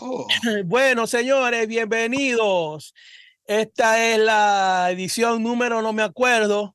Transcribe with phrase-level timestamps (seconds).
[0.64, 2.94] Bueno, señores, bienvenidos.
[3.44, 6.74] Esta es la edición número, no me acuerdo,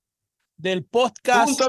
[0.55, 1.59] del podcast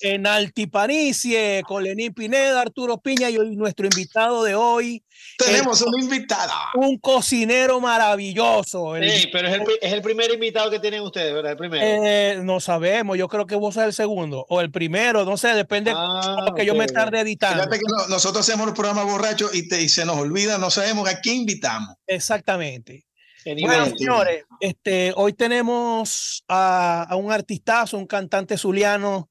[0.00, 5.04] en Altipanicie con Lenín Pineda, Arturo Piña y nuestro invitado de hoy.
[5.46, 6.52] Tenemos un invitado.
[6.74, 8.94] Un cocinero maravilloso.
[8.96, 11.52] sí, pero es el, es el, primer invitado que tienen ustedes, ¿verdad?
[11.52, 11.84] El primero.
[11.84, 15.48] Eh, no sabemos, yo creo que vos sos el segundo o el primero, no sé,
[15.54, 17.62] depende ah, de que yo me tarde editando.
[17.64, 21.20] Fíjate que nosotros hacemos los programas borrachos y, y se nos olvida, no sabemos a
[21.20, 21.96] quién invitamos.
[22.06, 23.06] Exactamente.
[23.44, 29.30] Bueno, señores, este, hoy tenemos a, un artistazo, un cantante zuliano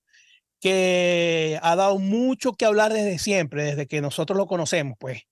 [0.59, 5.23] que ha dado mucho que hablar desde siempre, desde que nosotros lo conocemos, pues.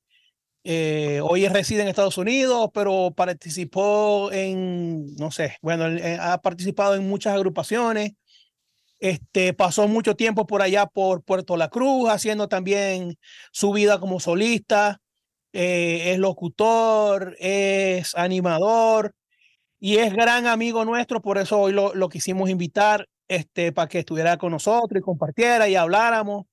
[0.69, 5.85] Eh, hoy reside en Estados Unidos, pero participó en, no sé, bueno,
[6.19, 8.15] ha participado en muchas agrupaciones.
[8.99, 13.17] Este, pasó mucho tiempo por allá por Puerto La Cruz, haciendo también
[13.53, 14.99] su vida como solista.
[15.53, 19.15] Eh, es locutor, es animador
[19.79, 23.99] y es gran amigo nuestro, por eso hoy lo, lo quisimos invitar este, para que
[23.99, 26.45] estuviera con nosotros y compartiera y habláramos.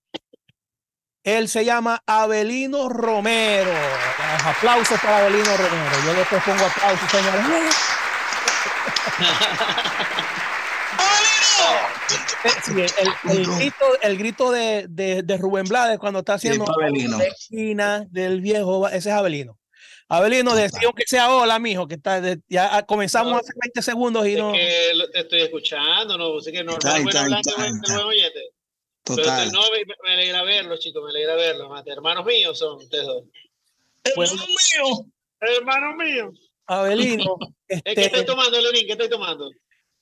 [1.25, 3.73] Él se llama Abelino Romero.
[4.45, 5.97] aplausos para Abelino Romero.
[6.05, 7.75] Yo después pongo aplausos, señores.
[13.25, 18.87] el, grito, el grito de, de, Rubén Blades cuando está haciendo la esquina del viejo,
[18.89, 19.59] ese es Abelino.
[20.11, 24.53] Abelino, decía que sea hola, mijo, que está, ya comenzamos hace 20 segundos y no.
[24.53, 27.41] que te estoy escuchando, no, sé que no, está, no está,
[29.05, 29.53] Total.
[29.53, 31.71] no, me, alegra verlos, chicos, me alegra verlos.
[31.87, 33.25] Hermanos míos son ustedes dos.
[34.03, 35.03] Hermanos míos.
[35.41, 36.51] Hermanos míos.
[36.67, 37.37] Abelino.
[37.67, 37.95] Este...
[37.95, 38.87] ¿Qué estoy tomando, Lenín?
[38.87, 39.51] ¿Qué estoy tomando?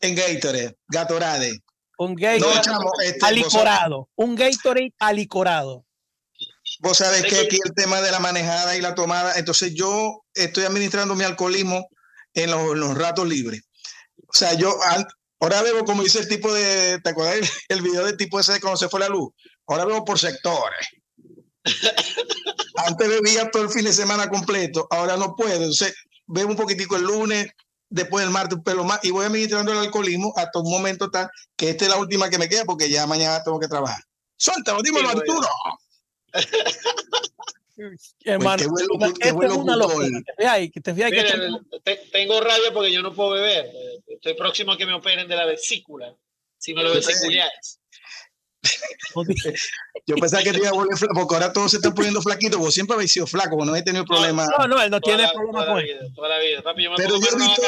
[0.01, 1.61] En Gatorade, Gatorade.
[1.97, 4.09] Un Gatorade este, alicorado.
[4.17, 5.85] Un Gatorade alicorado.
[6.81, 10.65] Vos sabés que aquí el tema de la manejada y la tomada, entonces yo estoy
[10.65, 11.89] administrando mi alcoholismo
[12.35, 13.63] en los, ratos libres.
[14.27, 14.75] O sea, yo
[15.43, 18.61] ahora veo como dice el tipo de, ¿te acuerdas el, video del tipo ese de
[18.61, 19.33] cuando se fue la luz?
[19.67, 20.89] Ahora veo por sectores.
[22.77, 25.55] Antes bebía todo el fin de semana completo, ahora no puedo.
[25.55, 25.95] Entonces,
[26.27, 27.49] bebo un poquitico el lunes,
[27.89, 31.29] después del martes un pelo más y voy administrando el alcoholismo hasta un momento tal
[31.57, 34.03] que esta es la última que me queda porque ya mañana tengo que trabajar.
[34.37, 35.49] Suéltalo, dímelo, Arturo.
[38.25, 38.63] Hermano,
[42.13, 43.71] tengo rabia porque yo no puedo beber.
[44.07, 46.15] Estoy próximo a que me operen de la vesícula.
[46.59, 47.81] Si me lo vesiculáis.
[50.07, 52.59] Yo pensaba que te iba a volver flaco, porque ahora todo se está poniendo flaquito.
[52.59, 54.49] Vos siempre habéis sido flaco, no he tenido problemas.
[54.57, 57.27] No, no, él no tiene problemas con Toda la vida, papi, yo me Pero yo
[57.27, 57.63] he, visto,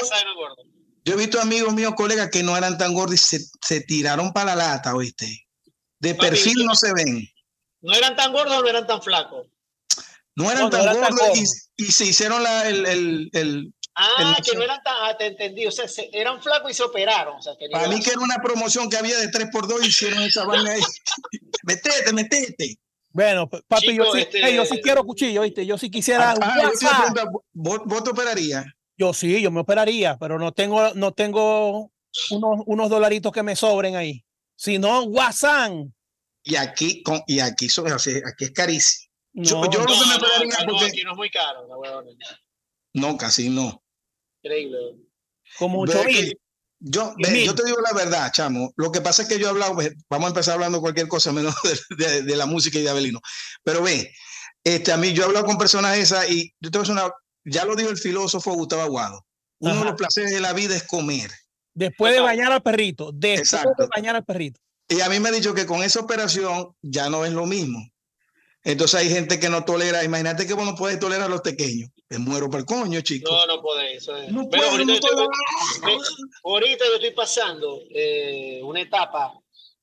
[1.04, 4.32] yo he visto amigos míos, colegas, que no eran tan gordos y se, se tiraron
[4.32, 5.47] para la lata, ¿oíste?
[5.98, 7.28] De perfil no se ven.
[7.81, 9.47] ¿No eran tan gordos o no eran tan flacos?
[10.37, 14.83] No eran tan gordos y, se hicieron la, el, el, el Ah, que no eran
[14.83, 17.37] tan, ah, te entendí, o sea, eran flacos y se operaron.
[17.37, 20.73] O sea, Para mí que era una promoción que había de 3x2 hicieron esa vaina
[20.73, 20.81] ahí.
[21.62, 22.78] metete, metete.
[23.11, 25.65] Bueno, papi, yo, sí, este yo sí quiero cuchillo, ¿viste?
[25.65, 26.33] Yo sí quisiera.
[26.33, 28.65] Ah, ah, ¿vos, ¿vos, te operarías?
[28.97, 31.93] Yo sí, yo me operaría, pero no tengo, no tengo
[32.31, 34.25] unos, unos dolaritos que me sobren ahí.
[34.56, 35.73] Si no, WhatsApp.
[36.43, 39.03] Y aquí, con, y aquí, aquí es carísimo.
[39.34, 40.19] No, yo, yo no, no, me
[40.67, 41.03] porque...
[41.05, 42.03] no es muy caro, la
[42.95, 43.83] No, casi no.
[44.43, 44.78] Increíble.
[45.59, 46.39] Como 8 mil.
[46.87, 48.73] Yo, yo te digo la verdad, chamo.
[48.77, 49.75] Lo que pasa es que yo he hablado,
[50.11, 51.55] vamos a empezar hablando cualquier cosa menos
[51.97, 53.21] de, de, la música y de Abelino.
[53.62, 54.12] Pero ve,
[54.62, 57.11] este, a mí yo he hablado con personas esas y yo te una,
[57.44, 59.25] ya lo dijo el filósofo Gustavo Aguado.
[59.61, 61.31] Uno de los placeres de la vida es comer.
[61.73, 63.11] Después de bañar al perrito.
[63.12, 64.61] Después de bañar al perrito.
[64.89, 67.81] Y a mí me ha dicho que con esa operación ya no es lo mismo.
[68.64, 70.02] Entonces hay gente que no tolera.
[70.02, 71.90] Imagínate que vos no puedes tolerar a los pequeños.
[72.08, 73.31] Me muero por coño, chico.
[73.31, 74.08] No, no podéis.
[74.31, 75.26] No puedo, ahorita, no yo estoy,
[76.44, 79.34] ahorita, yo estoy, pasando eh, una etapa,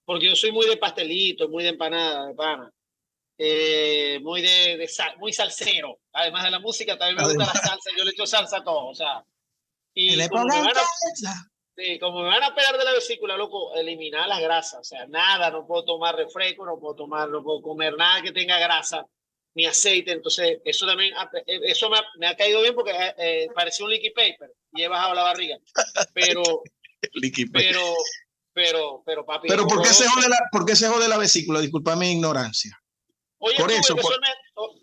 [0.04, 2.72] porque yo soy muy de pastelito, muy de empanada, de pana.
[3.38, 6.00] Eh, muy de, de sal, muy salsero.
[6.14, 7.90] Además de la música, también me gusta la salsa.
[7.96, 8.88] Yo le echo salsa a todo.
[8.88, 9.24] O sea,
[9.94, 11.51] y como me, van a,
[11.82, 14.80] sí, como me van a pegar de la vesícula, loco, eliminar las grasas.
[14.80, 18.32] O sea, nada, no puedo tomar refresco, no puedo tomar, no puedo comer nada que
[18.32, 19.06] tenga grasa
[19.54, 20.12] ni aceite.
[20.12, 21.14] Entonces, eso también,
[21.46, 24.84] eso me ha, me ha caído bien porque eh, eh parecía un liquid paper y
[24.84, 25.58] he bajado la barriga.
[26.14, 26.44] Pero,
[27.54, 27.96] pero,
[28.54, 29.48] pero, pero, papi.
[29.48, 31.60] Pero, ¿por qué, se jode la, ¿por qué se jode la vesícula?
[31.60, 32.78] Disculpa mi ignorancia.
[33.38, 33.96] Por eso,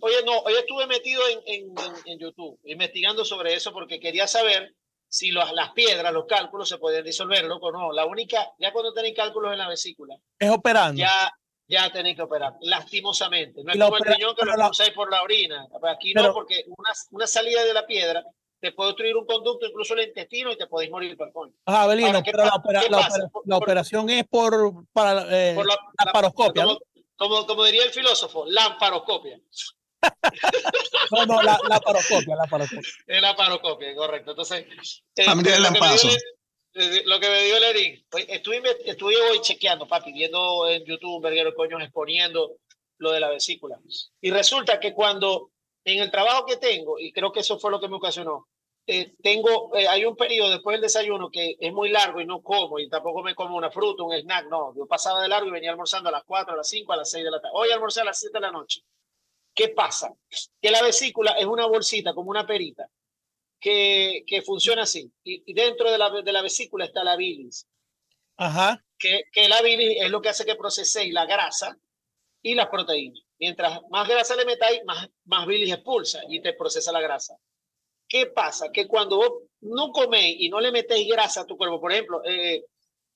[0.00, 1.74] oye, no, hoy estuve metido en, en,
[2.06, 4.74] en, YouTube investigando sobre eso porque quería saber
[5.08, 7.92] si los, las piedras, los cálculos se pueden disolver, loco, no.
[7.92, 10.16] La única, ya cuando tienen cálculos en la vesícula.
[10.38, 11.00] Es operando.
[11.00, 11.32] Ya,
[11.66, 13.62] ya tenéis que operar, lastimosamente.
[13.64, 15.66] No es como el riñón que lo expulsáis por la orina.
[15.90, 18.24] Aquí no, porque una, una salida de la piedra
[18.60, 21.52] te puede destruir un conducto, incluso el intestino, y te podéis morir por coño.
[21.66, 25.76] Ah, Abelino, pero la, operación es por, para, eh, por la,
[26.12, 26.64] paroscopia.
[27.16, 29.40] Como, como, diría el filósofo, la paroscopia.
[31.10, 32.90] no, no, la, la paroscopia, la paroscopia.
[33.06, 34.30] Es la paroscopia, correcto.
[34.32, 34.66] Entonces,
[35.16, 40.68] eh, lo, que dio, lo que me dio Lerín, estuve, estuve hoy chequeando, papi, viendo
[40.68, 42.56] en YouTube Verguero Coño exponiendo
[42.98, 43.78] lo de la vesícula.
[44.20, 45.50] Y resulta que cuando
[45.84, 48.46] en el trabajo que tengo, y creo que eso fue lo que me ocasionó,
[48.86, 52.40] eh, tengo, eh, hay un periodo después del desayuno que es muy largo y no
[52.42, 55.52] como, y tampoco me como una fruta, un snack, no, yo pasaba de largo y
[55.52, 57.52] venía almorzando a las 4, a las 5, a las 6 de la tarde.
[57.54, 58.80] Hoy almorcé a las 7 de la noche.
[59.58, 60.14] ¿Qué pasa?
[60.62, 62.88] Que la vesícula es una bolsita, como una perita,
[63.58, 65.10] que, que funciona así.
[65.24, 67.66] Y, dentro de la, de la vesícula está la bilis.
[68.36, 68.80] Ajá.
[68.96, 71.76] Que, que la bilis es lo que hace que proceséis la grasa
[72.40, 73.20] y las proteínas.
[73.40, 77.36] Mientras más grasa le metáis, más, más bilis expulsa y te procesa la grasa.
[78.06, 78.70] ¿Qué pasa?
[78.70, 79.32] Que cuando vos
[79.62, 82.64] no coméis y no le metéis grasa a tu cuerpo, por ejemplo, eh,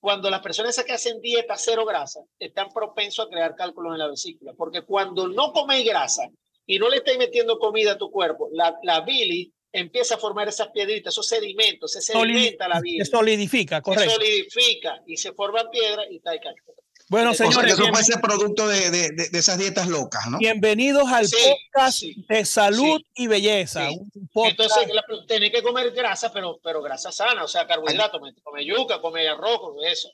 [0.03, 4.09] cuando las personas que hacen dieta cero grasa, están propensos a crear cálculos en la
[4.09, 6.23] vesícula, porque cuando no coméis grasa
[6.65, 10.49] y no le estáis metiendo comida a tu cuerpo, la, la bilis empieza a formar
[10.49, 13.07] esas piedritas, esos sedimentos, se sedimenta la bilis.
[13.07, 14.09] Se solidifica, correcto.
[14.09, 16.79] Se solidifica y se forman piedras y está el cálculo.
[17.13, 17.73] Bueno, señores.
[17.73, 20.39] eso puede ser producto de, de, de, esas dietas locas, ¿no?
[20.39, 23.87] Bienvenidos al podcast de salud y belleza.
[24.33, 24.87] Entonces,
[25.27, 28.19] tenés que comer grasa, pero, pero grasa sana, o sea, carbohidratos.
[28.41, 30.09] Come yuca, come arroz, eso.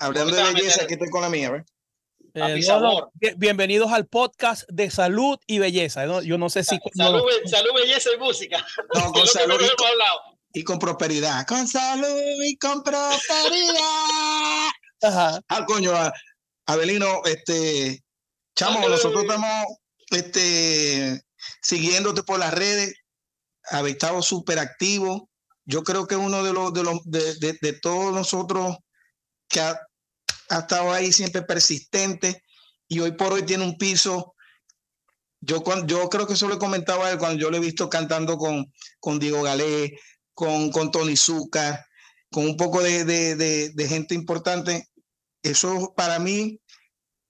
[0.00, 1.62] Hablando de belleza, aquí estoy con la mía, ¿ves?
[2.34, 6.04] Eh, bienvenidos al podcast de salud y belleza.
[6.22, 6.80] Yo no sé si.
[6.96, 8.66] Salud, salud belleza y música.
[8.96, 9.60] No, con salud.
[10.52, 11.46] Y, y con prosperidad.
[11.46, 14.70] Con salud y con prosperidad.
[15.02, 15.40] Ajá.
[15.48, 15.92] Ah, coño,
[16.70, 18.04] Abelino, este,
[18.54, 19.66] chamo, nosotros estamos
[20.10, 21.20] este,
[21.60, 22.94] siguiéndote por las redes,
[23.70, 25.28] habéis estado súper activo.
[25.64, 28.76] Yo creo que uno de los de, los, de, de, todos nosotros
[29.48, 29.80] que ha,
[30.48, 32.44] estado ahí siempre persistente
[32.86, 34.34] y hoy por hoy tiene un piso.
[35.40, 37.90] Yo, cuando, yo creo que eso le comentaba a él cuando yo lo he visto
[37.90, 39.98] cantando con, con Diego Galé,
[40.34, 41.80] con, con Tony Zucker,
[42.30, 44.86] con un poco de, de, de gente importante.
[45.42, 46.59] Eso para mí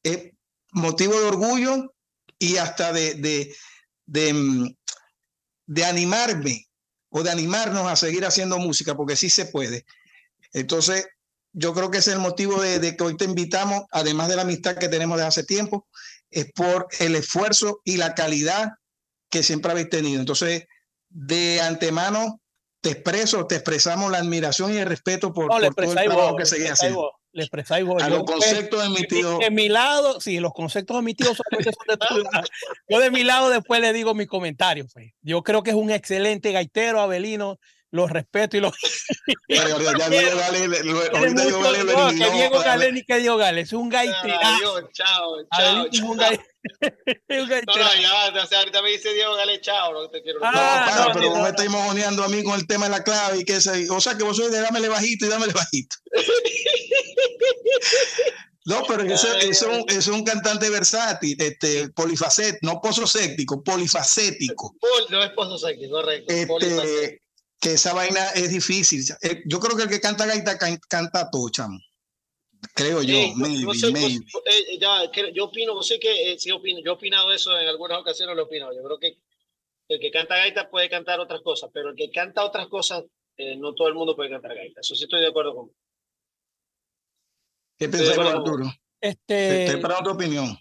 [0.03, 0.33] es
[0.73, 1.95] motivo de orgullo
[2.39, 3.55] y hasta de, de,
[4.07, 4.77] de, mm,
[5.67, 6.67] de animarme
[7.11, 9.85] o de animarnos a seguir haciendo música, porque sí se puede.
[10.53, 11.07] Entonces,
[11.53, 14.43] yo creo que ese es el motivo de, que hoy te invitamos, además de la
[14.43, 15.89] amistad que tenemos desde hace tiempo,
[16.31, 18.71] es por el esfuerzo y la calidad
[19.29, 20.21] que siempre habéis tenido.
[20.21, 20.67] Entonces,
[21.09, 22.41] de antemano,
[22.81, 26.47] te expreso, te expresamos la admiración y el respeto por, por todo el trabajo que
[26.47, 28.03] seguís haciendo le expresáis vos.
[28.03, 29.39] A los conceptos emitidos.
[29.39, 32.47] De, mi lado, sí, los conceptos emitidos son de tu lado.
[32.89, 34.87] Yo de mi lado después le digo mi comentario.
[34.93, 35.13] Pues.
[35.23, 37.59] Yo creo que es un excelente gaitero, Abelino.
[37.93, 38.73] Los respeto y los.
[39.49, 39.85] No, que
[42.31, 44.39] Diego Gale ni que Diego Gale, es un gaitero.
[44.93, 45.89] Chao, chao, chao.
[47.29, 50.41] No, no, ya, o sea, ahorita me dice Diego Gale, chao, no te quiero.
[50.43, 53.03] Ah, no, no, pero vos me estáis mojoneando a mí con el tema de la
[53.03, 55.97] clave y que ese, o sea, que vos sois de dámele bajito y dámele bajito.
[58.67, 64.77] No, pero eso, es, un, es un cantante versátil, este, polifacético, no pososéptico, polifacético.
[65.09, 66.33] no es pososéptico, correcto.
[66.33, 67.20] Este,
[67.61, 69.05] que esa vaina es difícil.
[69.23, 71.79] Eh, yo creo que el que canta gaita canta todo, chamo.
[72.75, 74.25] Creo yo, maybe, maybe.
[74.47, 77.99] Eh, ya, yo opino, sé que eh, sí opino, yo he opinado eso en algunas
[77.99, 78.73] ocasiones, lo he opinado.
[78.75, 79.19] Yo creo que
[79.89, 83.05] el que canta gaita puede cantar otras cosas, pero el que canta otras cosas,
[83.57, 84.81] no todo el mundo puede cantar gaita.
[84.81, 85.71] Eso sí estoy de acuerdo con.
[87.79, 88.67] ¿Qué piensas, Arturo?
[89.01, 89.65] Este...
[89.65, 90.59] Estoy esperando tu opinión.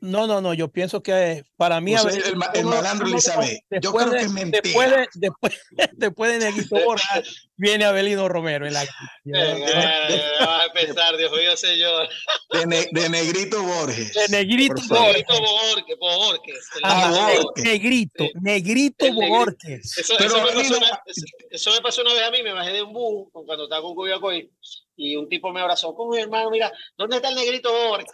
[0.00, 1.94] No, no, no, yo pienso que para mí...
[2.00, 4.62] Pues el, el, malandro Elizabeth, yo creo que es mentira.
[4.62, 5.60] Después de, después,
[5.92, 7.22] después de Negrito Borja,
[7.56, 8.66] viene Abelino Romero.
[8.66, 12.08] El va a empezar, Dios mío, señor.
[12.50, 14.14] De, de Negrito Borges.
[14.14, 15.24] De Negrito Borges.
[15.28, 15.96] Borges.
[15.98, 16.68] Borges.
[16.82, 19.98] Ah, Negrito, Negrito Borges.
[19.98, 21.02] Eso, Pero, eso, me pasó una,
[21.50, 23.94] eso, me pasó una vez a mí, me bajé de un bus cuando estaba con
[23.94, 24.50] Cuyacoy
[24.96, 28.10] y un tipo me abrazó, como hermano, mira, ¿dónde está el Negrito Borges?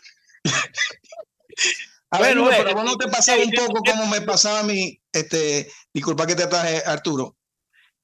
[2.10, 4.98] A ver, no, pero vos no te pasaba un poco como me pasaba a mí,
[5.12, 7.36] este, disculpa que te traje, Arturo,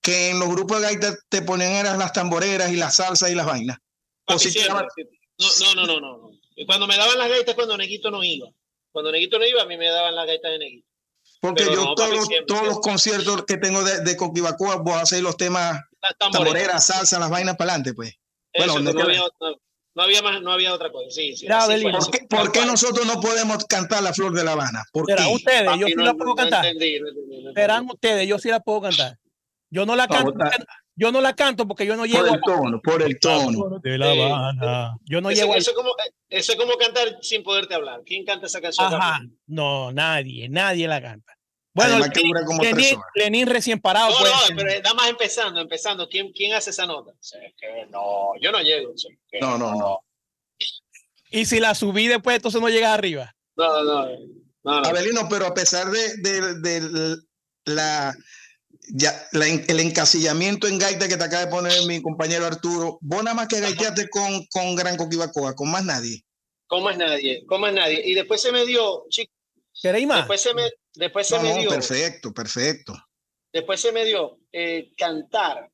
[0.00, 3.34] que en los grupos de gaita te ponían eran las tamboreras y las salsas y
[3.34, 3.78] las vainas.
[4.28, 4.36] no,
[5.74, 6.30] no, no, no, no,
[6.66, 8.48] Cuando me daban las gaitas cuando Neguito no iba.
[8.90, 10.88] Cuando Neguito no iba, a mí me daban las gaitas de Neguito.
[11.40, 15.80] Porque yo todos, todos los conciertos que tengo de, de Coquibacúa, vos hacéis los temas
[16.18, 18.14] tamboreras, salsa, las vainas para adelante, pues.
[18.56, 19.22] bueno, no, había,
[19.94, 21.10] No había más, no había otra cosa.
[21.10, 21.46] Sí, sí,
[22.28, 24.82] ¿Por, qué, nosotros no podemos cantar la flor de La Habana?
[24.92, 26.64] ¿Por ustedes, yo sí la puedo cantar.
[27.54, 29.18] Serán ustedes, yo sí la puedo cantar.
[29.70, 30.32] Yo no la canto.
[30.94, 32.20] Yo no la canto porque yo no llego.
[32.20, 33.80] Por el tono, por el tono.
[33.82, 34.96] De La Habana.
[35.04, 35.54] Yo no llego.
[35.54, 35.90] Eso, como,
[36.28, 38.02] eso es como cantar sin poderte hablar.
[38.04, 38.92] ¿Quién canta esa canción?
[38.92, 39.20] Ajá.
[39.46, 41.34] No, nadie, nadie la canta.
[41.74, 41.98] Bueno,
[42.60, 44.10] Lenín, Lenín, recién parado.
[44.10, 44.30] No, pues.
[44.30, 46.08] no, pero nada más empezando, empezando.
[46.08, 47.12] ¿Quién, quién hace esa nota?
[47.90, 48.92] no, yo no llego.
[49.40, 50.00] no, no, no.
[51.30, 53.34] Y si la subí después, entonces no llegas arriba.
[53.56, 54.06] No, no,
[54.64, 54.72] no.
[54.84, 57.16] Abelino, pero a pesar de, de, de
[57.64, 58.14] la,
[58.90, 63.24] ya, la, el encasillamiento en gaita que te acaba de poner mi compañero Arturo, vos
[63.24, 66.22] nada más que gaiteaste con, con Gran Coquibacoa, con más nadie.
[66.66, 68.02] Con más nadie, con más nadie.
[68.04, 69.34] Y después se me dio, chicos.
[69.80, 70.18] ¿Queréis más?
[70.18, 71.70] Después se me, Después se me dio.
[71.70, 72.94] Perfecto, perfecto.
[73.52, 75.70] Después se me dio eh, cantar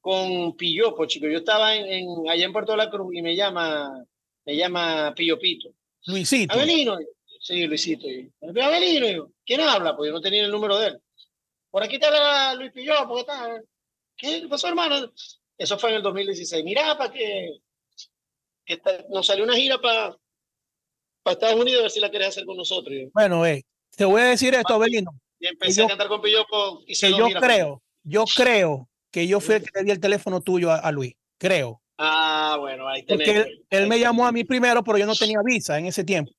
[0.00, 1.26] con Pillopo, chico.
[1.26, 4.04] Yo estaba en, allá en Puerto de la Cruz y me llama,
[4.44, 5.70] me llama Pillopito.
[6.06, 6.54] Luisito.
[6.54, 6.98] Avelino.
[7.40, 8.06] Sí, Luisito.
[8.40, 9.32] Avelino.
[9.44, 9.96] ¿Quién habla?
[9.96, 11.02] Pues yo no tenía el número de él.
[11.70, 13.64] Por aquí está Luis Pillopo, ¿qué tal?
[14.16, 15.12] ¿Qué pasó, hermano?
[15.56, 16.64] Eso fue en el 2016.
[16.64, 17.58] Mira, para que,
[18.64, 18.80] que
[19.10, 20.16] nos salió una gira para
[21.22, 22.94] para Estados Unidos a ver si la querés hacer con nosotros.
[23.12, 23.64] Bueno, eh,
[24.00, 25.10] te voy a decir esto, Abelino.
[25.38, 29.56] Y empecé a cantar con Pillopo y se yo creo, yo creo que yo fui
[29.56, 31.12] el que le di el teléfono tuyo a, Luis.
[31.36, 31.82] Creo.
[31.98, 33.28] Ah, bueno, ahí tenés.
[33.28, 36.32] Porque él, me llamó a mí primero, pero yo no tenía visa en ese tiempo.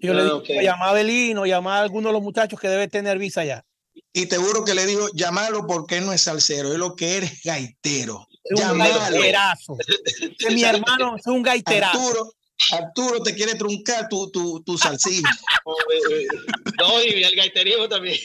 [0.00, 3.18] Yo le dije, llamaba a Abelino, llamaba a alguno de los muchachos que debe tener
[3.18, 3.64] visa ya.
[4.12, 7.16] Y te juro que le digo, llámalo porque él no es salsero, es lo que
[7.16, 8.28] eres gaitero.
[8.44, 9.76] Es un gaiterazo.
[10.54, 11.98] mi hermano es un gaiterazo.
[11.98, 12.32] Arturo,
[12.72, 15.28] Arturo te quiere truncar tu, tu, tu salsilla.
[16.78, 18.16] no, y el gaiterismo también.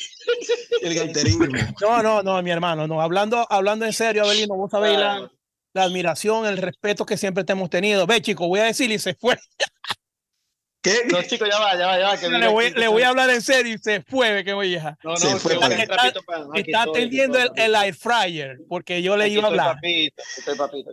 [0.82, 1.48] El gaiterismo.
[1.82, 3.02] No, no, no, mi hermano, no.
[3.02, 5.32] Hablando, hablando en serio, Abelino, vos sabéis la,
[5.74, 8.06] la, admiración, el respeto que siempre te hemos tenido.
[8.06, 9.38] Ve, chico, voy a decir y se fue.
[10.82, 11.02] ¿Qué?
[11.12, 12.18] No, chico, ya va, ya va, ya va.
[12.18, 14.98] Que le, voy, le voy a hablar en serio y se fue, que voy a.
[15.04, 19.48] No, no, se fue, está, atendiendo el, el, air fryer, porque yo le iba a
[19.48, 19.76] hablar.
[19.76, 20.92] Papito, estoy papito,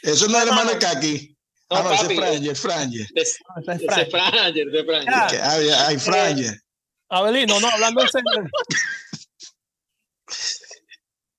[0.00, 1.37] Eso no es hermano de Kaki.
[1.70, 3.06] No, ah, no, papi, ese es Franger, Franger.
[3.14, 5.42] Ese es Franger, ese Franger.
[5.42, 6.62] Hay, hay Franger.
[7.10, 8.30] Abelino, no, hablando en serio.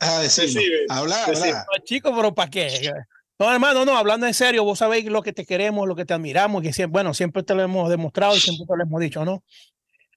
[0.01, 0.57] Ah, sí,
[0.88, 1.65] habla, habla.
[1.83, 2.89] Chicos, pero ¿para qué?
[3.38, 6.13] No, hermano, no, hablando en serio, vos sabéis lo que te queremos, lo que te
[6.13, 9.25] admiramos, que siempre, bueno, siempre te lo hemos demostrado y siempre te lo hemos dicho,
[9.25, 9.43] ¿no?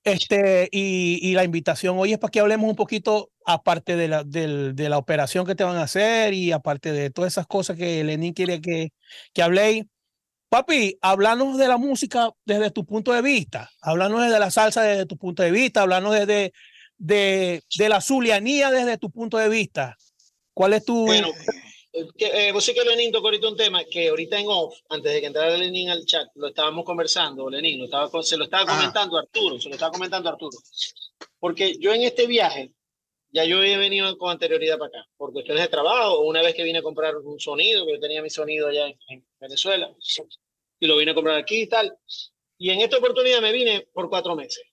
[0.05, 4.25] Este, y, y la invitación hoy es para que hablemos un poquito, aparte de la,
[4.25, 7.77] de, de la operación que te van a hacer y aparte de todas esas cosas
[7.77, 8.93] que Lenín quiere que,
[9.33, 9.85] que habléis,
[10.53, 15.07] Papi, háblanos de la música desde tu punto de vista, háblanos de la salsa desde
[15.07, 16.53] tu punto de vista, háblanos desde
[16.99, 19.97] de, de la zulianía desde tu punto de vista.
[20.53, 21.07] ¿Cuál es tu...?
[21.07, 21.31] Bueno,
[22.19, 25.11] que, eh, vos sí que Lenín tocó ahorita un tema que ahorita en off, antes
[25.15, 28.65] de que entrara Lenín al chat, lo estábamos conversando, Lenín, lo estaba, se lo estaba
[28.71, 28.77] ah.
[28.77, 30.59] comentando Arturo, se lo estaba comentando Arturo.
[31.39, 32.75] Porque yo en este viaje,
[33.31, 36.63] ya yo he venido con anterioridad para acá, por cuestiones de trabajo, una vez que
[36.63, 39.91] vine a comprar un sonido, que yo tenía mi sonido allá en Venezuela,
[40.83, 41.97] y lo vine a comprar aquí y tal.
[42.59, 44.65] Y en esta oportunidad me vine por cuatro meses,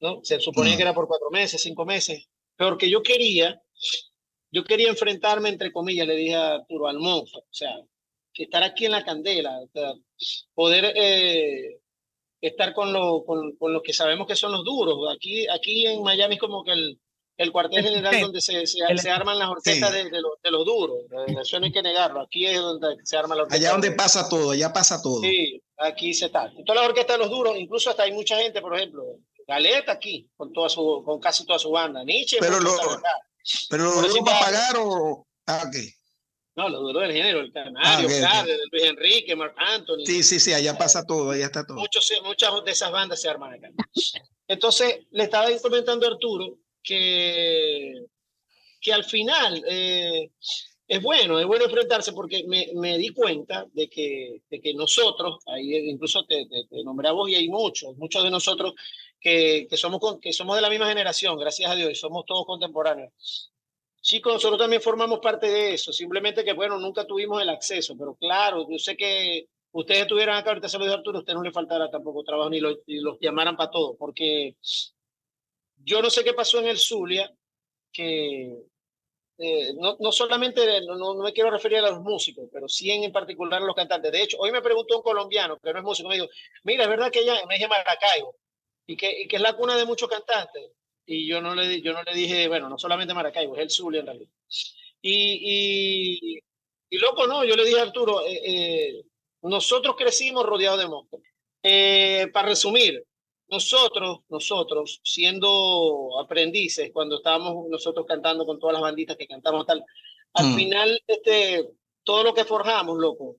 [0.00, 0.20] ¿no?
[0.22, 0.76] Se suponía mm.
[0.76, 3.62] que era por cuatro meses, cinco meses, pero que yo quería,
[4.50, 7.74] yo quería enfrentarme, entre comillas, le dije a Arturo, al monstruo, o sea,
[8.34, 9.58] que estar aquí en la candela,
[10.52, 11.80] poder eh,
[12.42, 15.10] estar con lo, con, con lo que sabemos que son los duros.
[15.10, 17.00] Aquí, aquí en Miami es como que el,
[17.36, 20.94] el cuartel general donde se, se, arman las orquestas de, de, lo, de, lo, duro.
[21.40, 22.22] Eso no hay que negarlo.
[22.22, 23.60] Aquí es donde se arma la orquesta.
[23.60, 25.20] Allá donde pasa todo, allá pasa todo.
[25.20, 26.46] Sí, aquí se está.
[26.46, 29.04] En todas las orquestas de los duros, incluso hasta hay mucha gente, por ejemplo,
[29.46, 32.02] Galeta aquí, con, toda su, con casi toda su banda.
[32.04, 32.38] Nietzsche.
[32.40, 32.72] Pero lo,
[33.68, 35.26] pero lo duro para pagar o.
[35.46, 35.92] Ah, qué
[36.56, 40.06] No, lo duro del género, el Canario, ah, Luis Enrique, Marc Anthony.
[40.06, 41.76] Sí, sí, sí, allá pasa todo, allá está todo.
[41.76, 43.68] Muchos, muchas de esas bandas se arman acá.
[44.48, 48.06] Entonces, le estaba comentando a Arturo que,
[48.80, 50.30] que al final eh,
[50.88, 55.38] es bueno, es bueno enfrentarse porque me, me di cuenta de que, de que nosotros,
[55.46, 58.74] ahí incluso te, te, te nombré a vos y hay muchos, muchos de nosotros
[59.20, 62.46] que, que, somos, que somos de la misma generación, gracias a Dios, y somos todos
[62.46, 63.50] contemporáneos.
[64.00, 68.14] Chicos, nosotros también formamos parte de eso, simplemente que, bueno, nunca tuvimos el acceso, pero
[68.14, 71.42] claro, yo sé que ustedes estuvieran acá, ahorita se lo dijo Arturo, a usted no
[71.42, 74.54] le faltará tampoco trabajo ni, lo, ni los llamaran para todo, porque
[75.86, 77.32] yo no sé qué pasó en el Zulia,
[77.92, 78.58] que
[79.38, 83.12] eh, no, no, solamente, no, no, me quiero referir a los músicos, pero sí en,
[83.12, 84.10] particular a los cantantes.
[84.10, 86.28] De hecho, hoy me preguntó un colombiano, que no es músico, me dijo,
[86.64, 88.34] mira, es verdad que ella me dije Maracaibo,
[88.86, 90.72] y que, y que es la cuna de muchos cantantes.
[91.06, 94.00] Y yo no le, yo no le dije, bueno, no solamente Maracaibo, es el Zulia
[94.00, 94.30] en realidad.
[95.00, 96.38] Y, y,
[96.90, 99.02] y loco, no, yo le dije a Arturo, eh, eh,
[99.42, 101.22] nosotros crecimos rodeados de monstruos.
[101.62, 103.04] Eh, para resumir,
[103.48, 109.84] nosotros, nosotros, siendo aprendices, cuando estábamos nosotros cantando con todas las banditas que cantamos tal,
[110.34, 110.54] al mm.
[110.54, 111.68] final, este,
[112.02, 113.36] todo lo que forjamos, loco,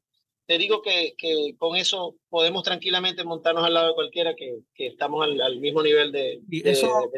[0.48, 4.88] te digo que, que, con eso podemos tranquilamente montarnos al lado de cualquiera que, que
[4.88, 6.40] estamos al, mismo nivel de,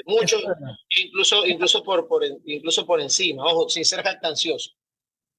[0.06, 0.44] muchos,
[0.90, 4.72] incluso, incluso, por, por, incluso por encima, ojo, sin ser jactancioso.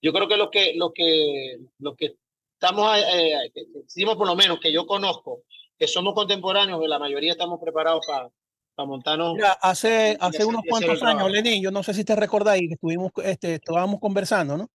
[0.00, 2.14] Yo creo que lo que, lo que, lo que
[2.54, 5.42] estamos, eh, eh decimos por lo menos que yo conozco,
[5.80, 8.30] que somos contemporáneos, que la mayoría estamos preparados para
[8.74, 9.36] para montarnos.
[9.60, 13.54] hace, hace unos cuantos años, Lenín, yo no sé si te recordáis que estuvimos, este,
[13.54, 14.70] estábamos conversando, ¿no?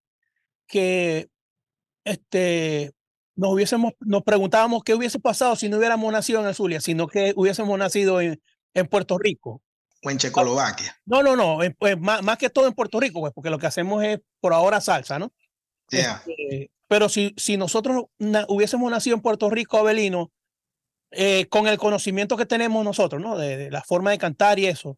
[0.67, 1.29] Que
[2.03, 2.93] este,
[3.35, 7.07] nos hubiésemos, nos preguntábamos qué hubiese pasado si no hubiéramos nacido en el Zulia, sino
[7.07, 8.41] que hubiésemos nacido en,
[8.73, 9.61] en Puerto Rico.
[10.03, 10.95] O en Checoslovaquia.
[11.05, 13.67] No, no, no, pues, más, más, que todo en Puerto Rico, pues, porque lo que
[13.67, 15.31] hacemos es por ahora salsa, ¿no?
[15.89, 18.05] Este, pero si, si nosotros
[18.47, 20.31] hubiésemos nacido en Puerto Rico, Abelino,
[21.15, 23.37] eh, con el conocimiento que tenemos nosotros, ¿no?
[23.37, 24.97] De, la forma de cantar y eso,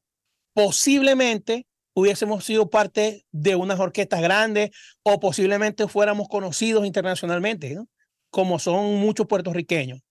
[0.53, 4.71] posiblemente hubiésemos sido parte de unas orquestas grandes
[5.03, 7.87] o posiblemente fuéramos conocidos internacionalmente, ¿no?
[8.29, 10.01] como son muchos puertorriqueños.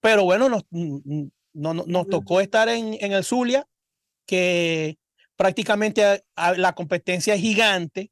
[0.00, 3.66] Pero bueno, nos, no, nos tocó estar en, en el Zulia,
[4.26, 4.98] que
[5.36, 6.24] prácticamente
[6.56, 8.10] la competencia es gigante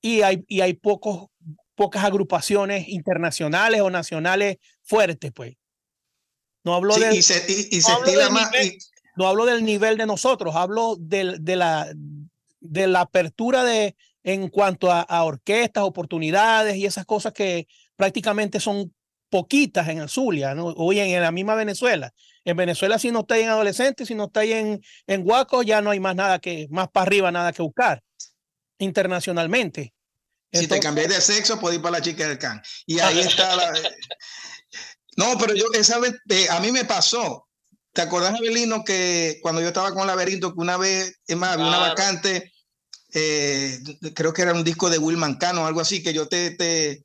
[0.00, 1.26] y hay, y hay pocos,
[1.74, 5.54] pocas agrupaciones internacionales o nacionales fuertes, pues.
[6.68, 8.28] No hablo, del, y se, y, se nivel,
[9.16, 11.90] no hablo del nivel de nosotros, hablo de, de, la,
[12.60, 18.60] de la apertura de, en cuanto a, a orquestas, oportunidades y esas cosas que prácticamente
[18.60, 18.92] son
[19.30, 20.66] poquitas en el Zulia, ¿no?
[20.66, 22.12] Hoy en, la misma Venezuela.
[22.44, 25.88] En Venezuela, si no está en adolescentes, si no está en, en Huaco, ya no
[25.88, 28.02] hay más nada que, más para arriba, nada que buscar
[28.78, 29.94] internacionalmente.
[30.52, 32.60] si te cambias de sexo, ir para la chica del can.
[32.84, 33.72] Y ahí está la.
[35.18, 37.48] No, pero yo, esa vez, eh, a mí me pasó.
[37.92, 41.66] ¿Te acordás, Abelino, que cuando yo estaba con Laberinto, que una vez, es más, había
[41.66, 42.52] una vacante,
[43.12, 43.80] eh,
[44.14, 47.04] creo que era un disco de Will Mancano o algo así, que yo te, te,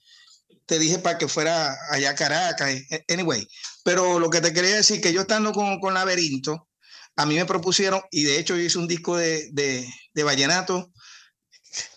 [0.67, 2.69] te dije para que fuera allá a Caracas.
[2.69, 3.47] Eh, anyway,
[3.83, 6.69] pero lo que te quería decir, que yo estando con, con Laberinto,
[7.15, 10.91] a mí me propusieron, y de hecho yo hice un disco de, de, de vallenato,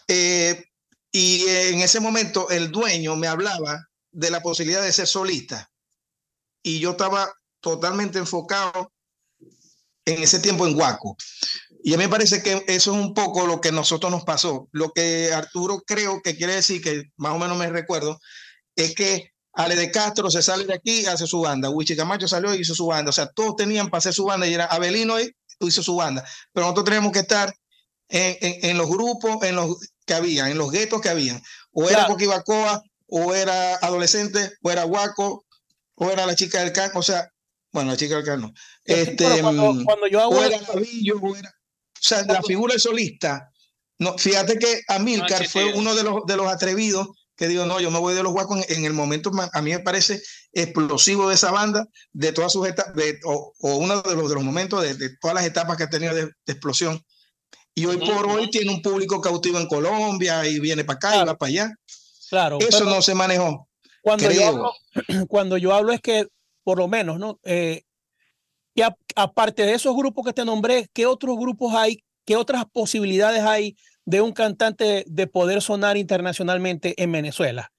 [0.09, 5.71] y en ese momento el dueño me hablaba de la posibilidad de ser solista.
[6.67, 8.93] Y yo estaba totalmente enfocado
[10.05, 11.17] en ese tiempo en Guaco.
[11.85, 14.25] Y a mí me parece que eso es un poco lo que a nosotros nos
[14.25, 14.69] pasó.
[14.73, 18.19] Lo que Arturo creo que quiere decir, que más o menos me recuerdo,
[18.75, 21.71] es que Ale de Castro se sale de aquí y hace su banda.
[21.71, 23.11] Wichi Camacho salió y hizo su banda.
[23.11, 26.25] O sea, todos tenían para hacer su banda y era Abelino y hizo su banda.
[26.53, 27.55] Pero nosotros teníamos que estar
[28.09, 31.41] en, en, los grupos en los que había, en los guetos que habían.
[31.71, 35.46] O era Coquibacoa, o era adolescente, o era Guaco,
[35.97, 36.91] o era la chica del can.
[36.95, 37.31] O sea,
[37.73, 38.53] bueno, la chica del can no.
[38.85, 40.37] Este, cuando, mm, cuando, yo hago.
[40.37, 41.51] O era o era.
[41.51, 43.51] O sea, la figura del solista.
[43.99, 47.91] No, fíjate que Amilcar fue uno de los, de los atrevidos que digo, no, yo
[47.91, 51.51] me voy de los guacos en, el momento, a mí me parece explosivo de esa
[51.51, 55.35] banda, de todas sus etapas, o, uno de los, de los momentos de, de, todas
[55.35, 57.01] las etapas que ha tenido de, explosión.
[57.75, 61.27] Y hoy por hoy tiene un público cautivo en Colombia y viene para acá y
[61.27, 61.75] va para allá.
[62.31, 62.59] Claro.
[62.59, 63.69] Eso no se manejó.
[64.07, 64.73] Cuando yo, hablo,
[65.29, 66.29] cuando yo hablo es que,
[66.63, 67.41] por lo menos, ¿no?
[67.43, 67.83] Eh,
[68.73, 68.83] y
[69.17, 72.05] aparte de esos grupos que te nombré, ¿qué otros grupos hay?
[72.25, 77.73] ¿Qué otras posibilidades hay de un cantante de poder sonar internacionalmente en Venezuela.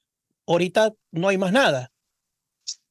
[0.45, 1.93] Ahorita no hay más nada.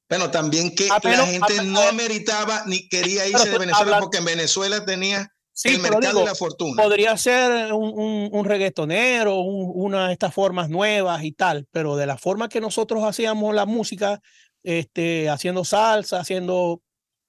[0.09, 4.83] Bueno, también que la gente no meritaba ni quería irse de Venezuela porque en Venezuela
[4.83, 5.31] tenía
[5.63, 6.81] el mercado de la fortuna.
[6.81, 12.17] Podría ser un, un, reggaetonero, una de estas formas nuevas y tal, pero de la
[12.17, 14.21] forma que nosotros hacíamos la música,
[14.63, 16.81] este, haciendo salsa, haciendo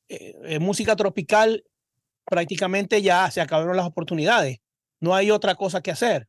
[0.08, 1.64] eh, eh, música tropical,
[2.24, 4.58] prácticamente ya se acabaron las oportunidades
[5.00, 6.28] no hay otra cosa que hacer.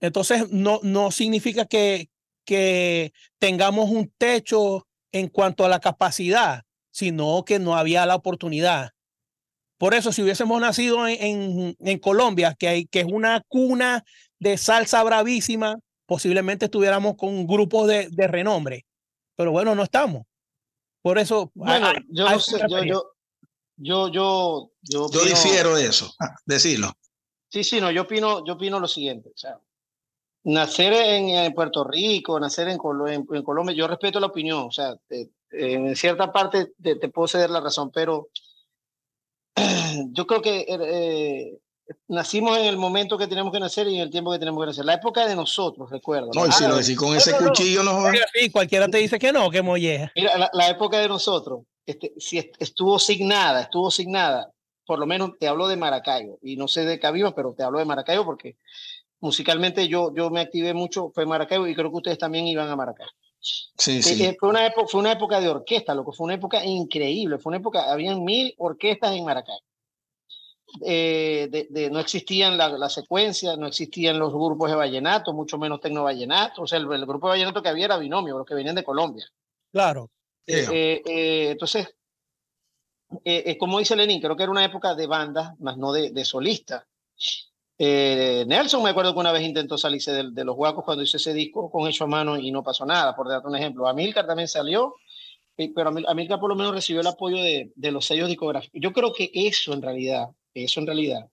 [0.00, 2.10] Entonces, no, no significa que,
[2.44, 8.90] que tengamos un techo en cuanto a la capacidad, sino que no había la oportunidad.
[9.78, 14.04] Por eso, si hubiésemos nacido en, en, Colombia, que, hay, que es una cuna
[14.38, 18.86] de salsa bravísima, posiblemente estuviéramos con grupos de, de renombre.
[19.36, 20.22] Pero bueno, no estamos.
[21.02, 21.50] Por eso.
[21.54, 22.26] Bueno, yo,
[22.68, 22.84] yo,
[23.76, 26.90] yo, yo, yo, yo difiero de eso, ah, decirlo.
[27.48, 29.60] Sí, sí, no, yo opino, yo opino lo siguiente, o sea,
[30.44, 34.96] nacer en, Puerto Rico, nacer en, en, Colombia, yo respeto la opinión, o sea,
[35.50, 38.28] en cierta parte te, puedo ceder la razón, pero
[40.12, 41.58] yo creo que eh,
[42.08, 44.66] nacimos en el momento que tenemos que nacer y en el tiempo que tenemos que
[44.66, 44.84] nacer.
[44.84, 46.30] La época de nosotros, recuerdo.
[46.34, 49.50] No, y si lo decís con ese cuchillo, no, Sí, cualquiera te dice que no,
[49.50, 50.12] que molleja.
[50.14, 54.52] Mira, la, época de nosotros, este, si estuvo signada, estuvo signada,
[54.84, 57.78] por lo menos te hablo de Maracaibo, y no sé de Cabimas, pero te hablo
[57.78, 58.56] de Maracaibo porque
[59.20, 62.76] musicalmente yo, yo me activé mucho, fue Maracaibo, y creo que ustedes también iban a
[62.76, 63.10] Maracaibo.
[63.46, 64.24] Sí, sí.
[64.24, 67.38] Eh, fue, una época, fue una época de orquesta, lo que fue una época increíble,
[67.38, 69.62] fue una época, habían mil orquestas en Maracaibo.
[70.84, 75.80] Eh, de, no existían la, la, secuencia, no existían los grupos de vallenato, mucho menos
[75.80, 76.62] tecno vallenato.
[76.62, 79.24] O sea, el, grupo de vallenato que había era binomio, los que venían de Colombia.
[79.70, 80.10] Claro.
[80.46, 81.94] Eh, eh, entonces,
[83.58, 86.84] como dice Lenin, creo que era una época de bandas, más no de, de solistas.
[87.78, 91.70] Nelson, me acuerdo que una vez intentó salirse de, los huacos cuando hizo ese disco
[91.70, 93.86] con hecho a mano y no pasó nada, por darte un ejemplo.
[93.86, 94.94] Amilcar también salió,
[95.56, 98.80] pero Amilcar por lo menos recibió el apoyo de, de los sellos discográficos.
[98.80, 100.28] Yo creo que eso en realidad
[100.64, 101.28] eso en realidad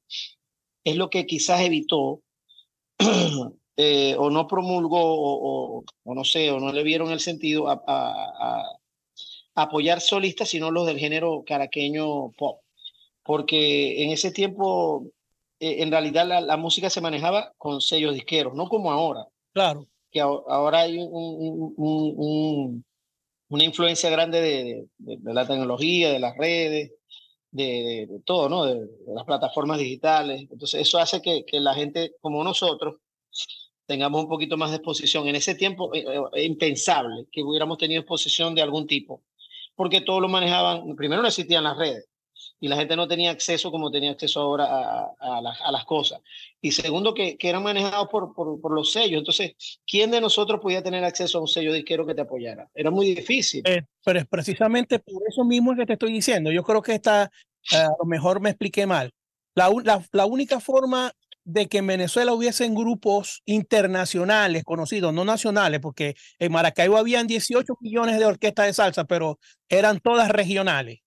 [0.84, 2.22] es lo que quizás evitó
[3.78, 8.64] eh, o no promulgó o, no sé, o no le vieron el sentido a,
[9.56, 12.62] apoyar solistas, sino los del género caraqueño pop.
[13.24, 15.06] Porque en ese tiempo,
[15.64, 19.26] eh, en realidad, la, música se manejaba con sellos disqueros, no como ahora.
[19.54, 19.88] Claro.
[20.12, 21.00] Que ahora hay
[23.50, 26.92] una influencia grande de la tecnología, de las redes,
[27.54, 28.66] de, todo, ¿no?
[28.66, 30.42] De, las plataformas digitales.
[30.52, 32.96] Entonces, eso hace que, que, la gente como nosotros
[33.86, 35.28] tengamos un poquito más de exposición.
[35.28, 39.24] En ese tiempo, es eh, eh, impensable que hubiéramos tenido exposición de algún tipo,
[39.76, 42.08] porque todos lo manejaban, primero no existían las redes,
[42.64, 46.22] y la gente no tenía acceso como tenía acceso ahora a, las, cosas.
[46.62, 49.20] Y segundo, que, eran manejados por, por, los sellos.
[49.20, 52.70] Entonces, ¿quién de nosotros podía tener acceso a un sello disquero que te apoyara?
[52.74, 53.64] Era muy difícil.
[53.66, 56.54] Eh, pero es precisamente por eso mismo que te estoy diciendo.
[56.54, 57.30] Yo creo que está,
[57.74, 59.12] eh, a lo mejor me expliqué mal.
[59.56, 61.12] La, la, la única forma
[61.44, 67.74] de que en Venezuela hubiesen grupos internacionales conocidos, no nacionales, porque en Maracaibo habían 18
[67.82, 71.03] millones de orquestas de salsa, pero eran todas regionales.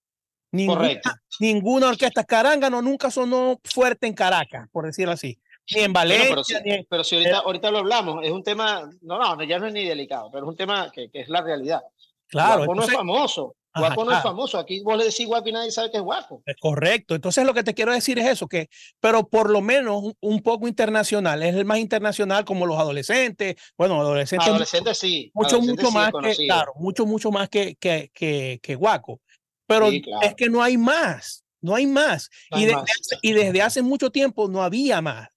[0.57, 1.01] Ninguna,
[1.41, 5.39] ninguna orquesta caranga no nunca sonó fuerte en Caracas, por decirlo así.
[5.75, 6.63] Ni en Valencia.
[6.89, 9.85] pero, si, ahorita, ahorita lo hablamos, es un tema, no, no, ya no es ni
[9.85, 11.83] delicado, pero es un tema que, que es la realidad.
[12.29, 12.65] Claro.
[12.65, 13.57] Guapo no es famoso.
[13.75, 14.59] Guapo no es famoso.
[14.59, 16.43] Aquí vos le decís guapo y nadie sabe que es guapo.
[16.47, 17.15] Es correcto.
[17.15, 18.69] Entonces lo que te quiero decir es eso, que,
[19.01, 23.57] pero por lo menos un, poco internacional, es el más internacional como los adolescentes.
[23.77, 24.49] Bueno, adolescentes.
[24.49, 25.31] Adolescentes sí.
[25.35, 29.21] Mucho, mucho más que, claro, mucho, mucho más que, que, que, que guaco.
[29.67, 32.31] Pero es que no hay más, no hay más.
[32.51, 35.29] y, desde Hace, y desde hace mucho tiempo no había más.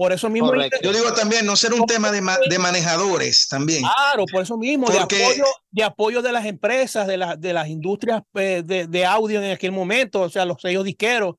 [0.00, 0.50] Por eso mismo.
[0.82, 3.82] Yo digo también, no ser un tema de, de, manejadores también.
[3.82, 7.68] Claro, por eso mismo, de, apoyo, de apoyo de las empresas, de, la, de las
[7.68, 11.34] industrias eh, de, de, audio en aquel momento, o sea, los sellos disqueros.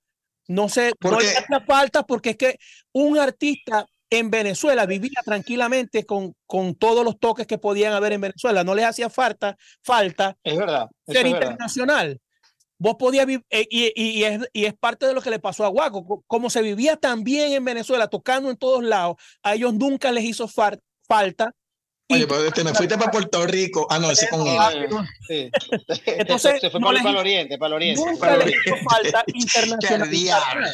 [0.48, 2.60] No sé, porque, no le falta porque es que
[2.92, 8.22] un artista en Venezuela vivía tranquilamente con, con todos los toques que podían haber en
[8.22, 8.64] Venezuela.
[8.64, 12.20] No les hacía falta, falta es verdad, ser internacional.
[12.78, 15.64] Vos podías vivir, eh, y, y, es, y es parte de lo que le pasó
[15.64, 16.24] a Guaco.
[16.28, 20.48] Como se vivía también en Venezuela, tocando en todos lados, a ellos nunca les hizo
[20.48, 21.56] falta
[22.14, 23.88] Oye, pero este, me fuiste para Puerto Rico.
[23.90, 24.88] Ah, no, ese con él.
[25.28, 25.50] Sí.
[26.06, 28.02] Entonces, se fue para, el oriente, para el oriente.
[28.02, 30.74] Nunca para le hizo falta internacional.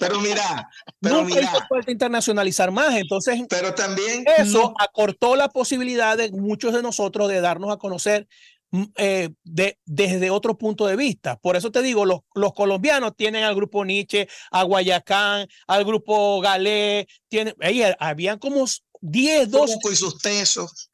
[0.00, 0.68] Pero mira,
[1.00, 1.50] pero Nunca mira.
[1.52, 7.28] hizo falta internacionalizar más, entonces pero también eso acortó la posibilidad de muchos de nosotros
[7.28, 8.26] de darnos a conocer
[8.70, 11.36] mm, eh, de, desde otro punto de vista.
[11.36, 16.40] Por eso te digo, los, los colombianos tienen al grupo Nietzsche, a Guayacán, al grupo
[16.40, 17.54] Galé, tienen,
[17.98, 18.64] habían como
[19.00, 20.90] 10, 12 y sus tesos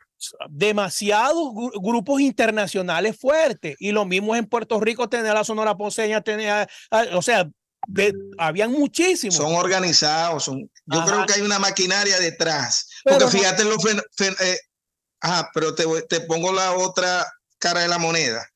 [0.49, 6.69] demasiados grupos internacionales fuertes y lo mismo en Puerto Rico tenía la Sonora Ponceña tenía
[7.15, 7.51] o sea
[8.39, 9.37] habían muchísimos.
[9.37, 12.89] Son organizados, son, yo creo que hay una maquinaria detrás.
[13.05, 14.59] Porque fíjate, los eh,
[15.23, 17.27] ah, pero te, te pongo la otra
[17.59, 18.47] cara de la moneda.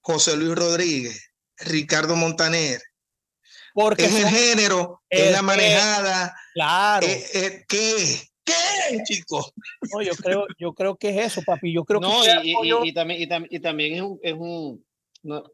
[0.00, 2.80] José Luis Rodríguez, Ricardo Montaner.
[3.72, 6.34] Porque es el género, es, la manejada.
[6.54, 7.06] Claro.
[7.06, 8.30] ¿Qué?
[8.44, 9.52] ¿Qué, chicos?
[9.92, 11.72] No, yo creo, yo creo que es eso, papi.
[11.72, 14.84] Yo creo no, que y, y, y, también, y, también es un, es un,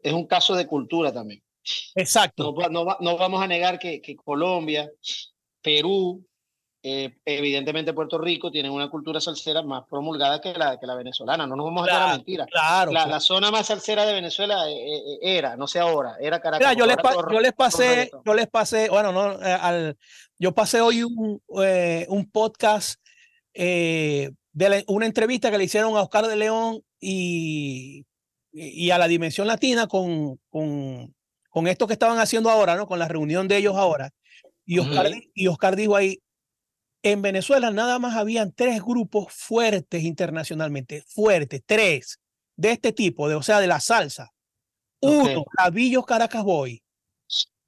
[0.01, 1.43] es un caso de cultura también.
[1.95, 2.53] Exacto.
[2.69, 4.89] No, no, vamos a negar que, que Colombia,
[5.61, 6.25] Perú,
[6.83, 11.45] eh, evidentemente Puerto Rico tienen una cultura salsera más promulgada que la, que la venezolana.
[11.45, 12.45] No nos vamos a dar la mentira.
[12.45, 16.39] Claro, la, la, zona más salsera de Venezuela eh, eh, era, no sé ahora, era
[16.39, 16.75] Caracas.
[16.77, 16.97] yo, les
[17.31, 19.97] yo les pasé, yo les pasé, bueno, no, al,
[20.39, 23.01] yo pasé hoy un, un podcast
[23.53, 28.05] de una entrevista que le hicieron a Oscar de León y,
[28.53, 31.13] y a la Dimensión Latina con, con
[31.57, 32.85] con esto que estaban haciendo ahora, ¿no?
[32.85, 34.13] Con la reunión de ellos ahora.
[34.63, 36.21] Y Oscar, y Oscar dijo ahí,
[37.01, 42.19] en Venezuela nada más habían tres grupos fuertes internacionalmente, fuertes, tres,
[42.55, 44.31] de este tipo, de, o sea, de la salsa.
[45.01, 46.83] Uno, Cabillos Caracas Boy.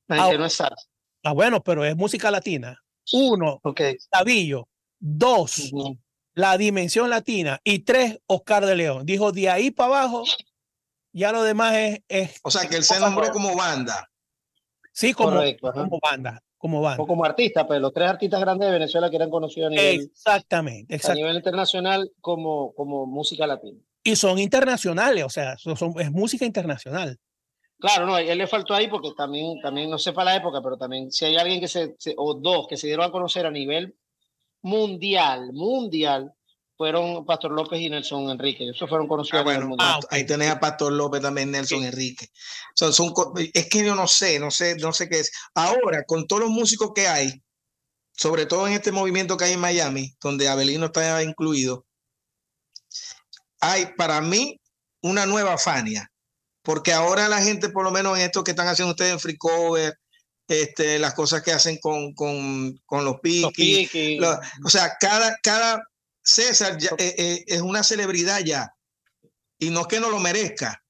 [0.08, 0.88] Ah, no es salsa.
[1.24, 2.80] Ah, bueno, pero es música latina.
[3.12, 3.98] Uno, okay.
[5.00, 5.72] Dos,
[6.36, 7.60] La Dimensión Latina.
[7.64, 9.08] Y tres, Oscar de León.
[9.08, 10.26] Dijo, de ahí para abajo,
[11.12, 11.76] ya lo demás
[12.08, 12.40] es...
[12.44, 14.10] o sea, que él se nombró como banda.
[14.92, 15.42] Sí, como,
[15.74, 16.44] como banda.
[16.58, 17.02] Como banda.
[17.02, 19.70] O como artista, pero pues, los tres artistas grandes de Venezuela que eran conocidos a
[19.70, 21.22] nivel, exactamente, exactamente.
[21.22, 23.80] A nivel internacional como, como música latina.
[24.04, 27.18] Y son internacionales, o sea, son, es música internacional.
[27.80, 31.12] Claro, no, él le faltó ahí porque también, también no sepa la época, pero también
[31.14, 33.96] si hay alguien que se, o dos que se dieron a conocer a nivel
[34.62, 36.34] mundial, mundial,
[36.80, 38.70] fueron Pastor López y Nelson Enrique.
[38.70, 39.42] Esos fueron conocidos.
[39.42, 42.30] Ah, bueno, ah, ahí tenés a Pastor López también, Nelson Enrique.
[42.74, 43.14] Son, son,
[43.54, 45.30] es que yo no sé, no sé, no sé qué es.
[45.54, 47.44] Ahora, con todos los músicos que hay,
[48.14, 51.86] sobre todo en este movimiento que hay en Miami, donde Abelino está incluido,
[53.60, 54.62] hay para mí
[55.02, 56.10] una nueva Fania
[56.62, 59.38] porque ahora la gente, por lo menos en esto que están haciendo ustedes en Free
[59.38, 59.98] Cover,
[60.48, 64.22] este, las cosas que hacen con, con, con los piquis,
[64.64, 65.84] o sea, cada, cada
[66.30, 68.74] César eh, eh, es una celebridad ya,
[69.60, 70.82] y no es que no lo merezca,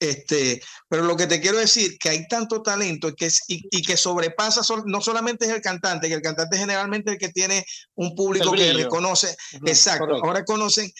[0.00, 3.98] este, pero lo que te quiero decir que hay tanto talento que es, y, que
[3.98, 8.14] sobrepasa no solamente es el cantante, que el cantante generalmente es el que tiene un
[8.14, 10.90] público que reconoce, exacto, ahora conocen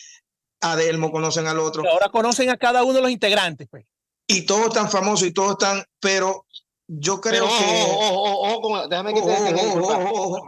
[0.60, 1.82] a Delmo, conocen al otro.
[1.90, 3.86] Ahora conocen a cada uno de los integrantes, pues.
[4.26, 6.46] Y todos están famosos y todos están, pero
[6.92, 7.85] yo creo que.
[7.88, 9.26] Ojo, déjame que te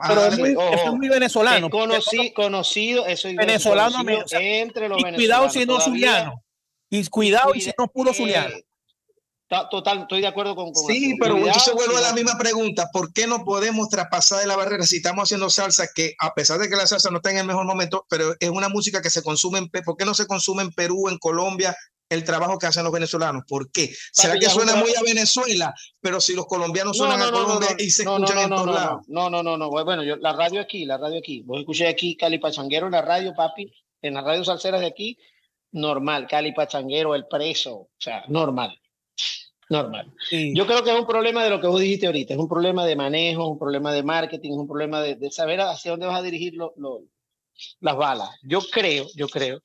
[0.09, 1.71] Pero es muy venezolano.
[1.71, 3.99] Conocí, conocido, eso es venezolano
[4.33, 6.43] entre los y Cuidado si no zuliano.
[6.91, 8.57] Y cuidado si no puro zuliano.
[9.71, 10.75] Total, estoy de acuerdo con.
[10.75, 12.89] sí, pero se vuelve a la misma pregunta.
[12.93, 16.59] ¿Por qué no podemos traspasar de la barrera si estamos haciendo salsa que, a pesar
[16.59, 19.11] de que la salsa no está en el mejor momento, pero es una música que
[19.11, 19.69] se consume en.
[19.69, 21.77] ¿Por qué no se consume en Perú, en Colombia,
[22.13, 23.45] el trabajo que hacen los venezolanos.
[23.49, 23.91] ¿Por qué?
[24.13, 25.75] ¿Será que suena muy a Venezuela?
[26.01, 29.03] Pero si los colombianos suenan a Colombia y se escuchan en todos lados.
[29.09, 29.71] No, no, no, no.
[29.71, 31.43] Bueno, yo, la radio aquí, la radio aquí.
[31.43, 33.73] Vos escuché aquí Cali Pachanguero en la radio, papi,
[34.03, 35.19] en las radios salseras de aquí,
[35.73, 36.27] normal.
[36.29, 38.79] Cali Pachanguero, el preso, o sea, normal.
[39.69, 40.13] Normal.
[40.31, 42.85] Yo creo que es un problema de lo que vos dijiste ahorita, es un problema
[42.85, 46.23] de manejo, un problema de marketing, es un problema de, saber hacia dónde vas a
[46.23, 46.55] dirigir
[47.81, 48.29] las balas.
[48.43, 49.63] Yo creo, yo creo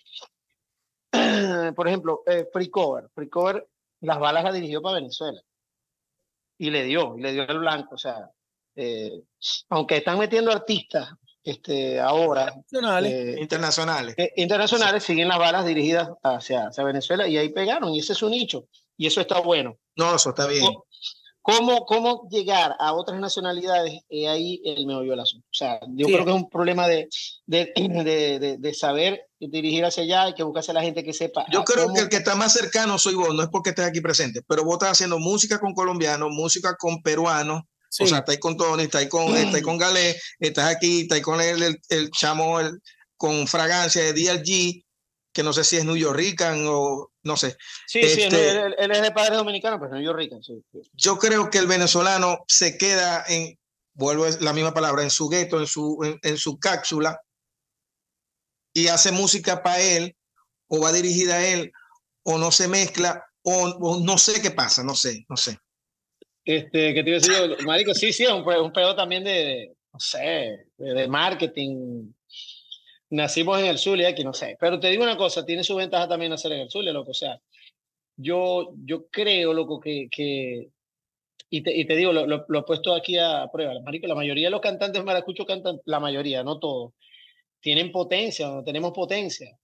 [1.76, 3.10] por ejemplo, eh, Free Cover.
[3.14, 3.68] Free Cover,
[4.02, 5.42] las balas las dirigió para Venezuela.
[6.58, 7.96] Y le dio, y le dio el blanco.
[7.96, 8.30] O sea,
[8.76, 9.24] eh,
[9.70, 11.10] aunque están metiendo artistas
[11.44, 12.48] este, ahora.
[12.48, 14.16] Eh, internacionales.
[14.36, 15.04] internacionales.
[15.04, 17.94] siguen las balas dirigidas hacia, hacia Venezuela y ahí pegaron.
[17.94, 18.68] Y ese es su nicho.
[18.98, 19.78] Y eso está bueno.
[19.96, 20.66] No, eso está bien.
[21.48, 24.02] ¿Cómo, cómo llegar a otras nacionalidades?
[24.10, 25.48] Y ahí el meollo del asunto.
[25.48, 27.08] O sea, yo creo que es un problema de,
[27.46, 31.46] de, de, de, saber dirigir hacia allá y que buscarse a la gente que sepa.
[31.50, 34.02] Yo creo que el que está más cercano soy vos, no es porque estés aquí
[34.02, 37.62] presente, pero vos estás haciendo música con colombianos, música con peruanos.
[37.98, 41.64] O sea, estáis con Tony, estáis con, estáis con Galé, estás aquí, estáis con el,
[41.64, 42.78] el, el chamo, el,
[43.16, 44.84] con Fragancia de DLG,
[45.38, 47.56] que no sé si es New Yorkican o no sé.
[47.86, 50.42] Sí, sí, este, él, es de padre dominicano, pero New Yorkican.
[50.42, 53.56] Sí, Yo creo que el venezolano se queda en,
[53.94, 57.22] vuelvo a la misma palabra, en su gueto, en su, en, su cápsula,
[58.74, 60.16] y hace música para él,
[60.70, 61.72] o va dirigida a él,
[62.24, 65.60] o no se mezcla, o, no sé qué pasa, no sé, no sé.
[66.46, 67.94] Este, ¿qué te iba a decir Marico?
[67.94, 72.12] Sí, sí, es un, un pedo también de, no sé, de marketing,
[73.10, 74.58] nacimos en el Zulia, aquí no sé.
[74.60, 77.12] Pero te digo una cosa, tiene su ventaja también nacer en el Zulia, loco.
[77.12, 77.40] O sea,
[78.16, 80.70] yo, yo creo, loco, que, que
[81.50, 83.80] y, te, y te digo, lo, lo, he puesto aquí a prueba.
[83.82, 86.94] Marico, la mayoría de los cantantes maracuchos cantan, la mayoría, no todos,
[87.62, 89.58] tienen potencia, no tenemos potencia.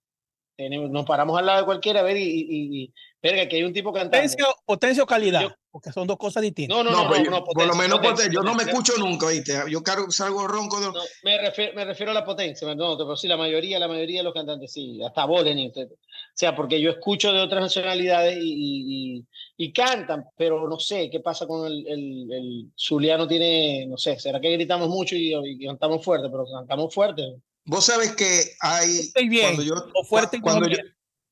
[0.55, 3.63] Tenemos, nos paramos al lado de cualquiera a ver y, y, y verga, que hay
[3.63, 4.17] un tipo cantando.
[4.17, 6.77] Potencia, potencia o calidad porque son dos cosas distintas.
[6.77, 7.99] No, no, no, no, no por lo menos
[8.31, 9.59] yo no me escucho nunca, ¿viste?
[9.71, 10.79] Yo salgo ronco.
[10.79, 10.91] De...
[11.23, 14.23] me, refiero, me, refiero, a la potencia, no, pero sí, la mayoría, la mayoría de
[14.23, 15.87] los cantantes, sí, hasta Boden, o
[16.35, 19.25] sea, porque yo escucho de otras nacionalidades y, y,
[19.57, 24.19] y, cantan, pero no sé qué pasa con el, el, el Zuliano, tiene, no sé,
[24.19, 25.33] será que gritamos mucho y,
[25.65, 27.37] cantamos fuerte, pero cantamos fuerte.
[27.65, 28.99] Vos sabes que hay...
[28.99, 30.77] Estoy bien, cuando yo, o fuerte cuando yo,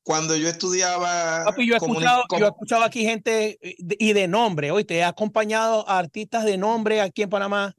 [0.03, 1.45] cuando yo estudiaba.
[1.57, 5.03] yo, he escuchado, yo he escuchado aquí gente eh, y de nombre, hoy te he
[5.03, 7.75] acompañado a artistas de nombre aquí en Panamá.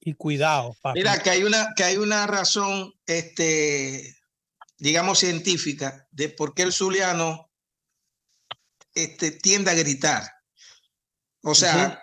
[0.00, 1.00] Y cuidado, papi.
[1.00, 4.16] Mira, que hay una, que hay una razón, este,
[4.78, 7.50] digamos, científica de por qué el zuliano
[8.94, 10.22] este, tiende a gritar.
[11.42, 12.02] O sea,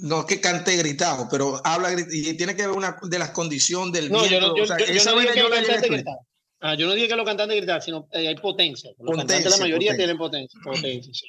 [0.00, 3.92] no es que cante gritado, pero habla y tiene que ver una de las condiciones
[3.92, 6.29] del no, Yo, no dije que los cantantes gritaban.
[6.60, 8.90] Ah, yo no dije que los cantantes gritaban, sino eh, hay potencia.
[8.98, 10.60] Los cantantes, la mayoría tienen potencia.
[10.62, 11.26] Potencia, sí.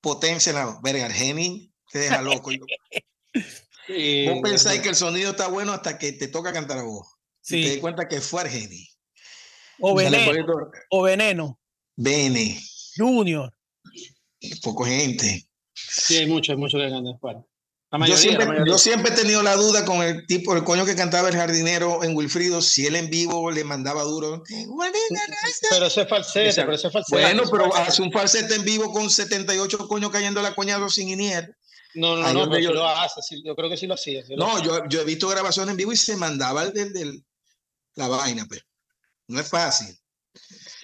[0.00, 0.80] Potencia, no.
[0.82, 2.50] Verga, Argeni te deja loco.
[2.50, 7.06] vos pensáis que el sonido está bueno hasta que te toca cantar a vos.
[7.40, 7.58] Sí.
[7.58, 8.88] Y te das cuenta que fue Argeni.
[9.80, 10.32] O Veneno.
[10.90, 11.60] O Veneno.
[11.96, 12.60] Bene.
[12.96, 13.52] Junior.
[14.62, 15.46] Poco gente.
[15.74, 17.44] Sí, hay mucho, hay mucho que cantar
[18.06, 21.28] yo, siempre, yo siempre he tenido la duda con el tipo, el coño que cantaba
[21.28, 24.44] el jardinero en Wilfrido, si él en vivo le mandaba duro.
[25.70, 27.20] Pero eso es falsete, pero eso es falsete.
[27.20, 31.56] Bueno, pero hace un falsete en vivo con 78 coños cayendo la coñado sin inier.
[31.94, 34.22] No, no, no, pero yo, lo hace, yo creo que sí lo hacía.
[34.36, 37.24] no, yo, yo, he visto grabaciones en vivo y se mandaba el del,
[37.96, 38.64] la vaina, pero
[39.26, 39.98] no es fácil.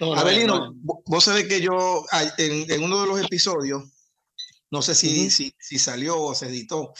[0.01, 2.03] No, Abelino, vos sabés que yo
[2.37, 3.83] en, en uno de los episodios
[4.69, 6.93] no sé si, si, si, salió o se editó.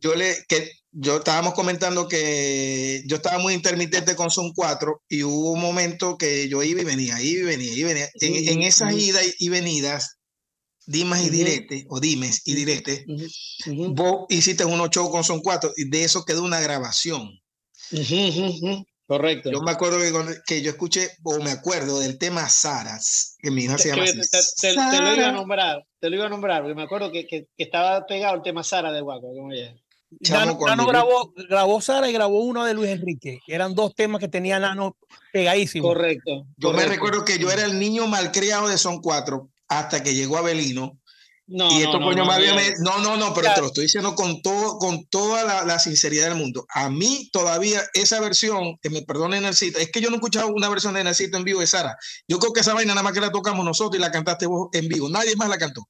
[0.00, 5.22] Yo le, que yo estábamos comentando que yo estaba muy intermitente con Son 4 y
[5.22, 8.08] hubo un momento que yo iba y venía, iba y venía, y venía.
[8.20, 10.18] En, esas idas y venidas,
[10.86, 13.04] dimas y diretes, o dimes y diretes,
[13.66, 17.30] vos hiciste un shows con Son 4 y de eso quedó una grabación.
[19.10, 19.50] Correcto.
[19.50, 23.64] Yo me acuerdo que, que, yo escuché, o me acuerdo del tema Saras, que mi
[23.64, 24.20] hija se llama así.
[24.60, 27.48] Te, lo iba a nombrar, te lo iba a nombrar, porque me acuerdo que, que,
[27.56, 29.26] estaba pegado el tema Sara de Guaco.
[30.30, 33.40] Nano, grabó, grabó Sara y grabó uno de Luis Enrique.
[33.48, 34.96] Eran dos temas que tenían Nano
[35.32, 35.92] pegadísimos.
[35.92, 36.46] Correcto.
[36.56, 40.36] Yo me recuerdo que yo era el niño malcriado de Son Cuatro hasta que llegó
[40.36, 40.99] Abelino
[41.50, 44.14] no, y esto no, no, más bien no, no, no, pero te lo estoy diciendo
[44.14, 46.64] con todo, con toda la, sinceridad del mundo.
[46.72, 50.46] A mí todavía esa versión, que me perdonen el es que yo no he escuchado
[50.48, 51.96] una versión de Narcito en vivo de Sara.
[52.28, 54.68] Yo creo que esa vaina nada más que la tocamos nosotros y la cantaste vos
[54.72, 55.08] en vivo.
[55.08, 55.88] Nadie más la cantó.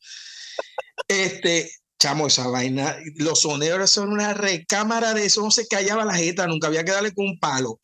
[1.07, 6.15] Este, chamo, esa vaina, los soneros son una recámara de eso, no se callaba la
[6.15, 7.81] jeta, nunca había que darle con un palo.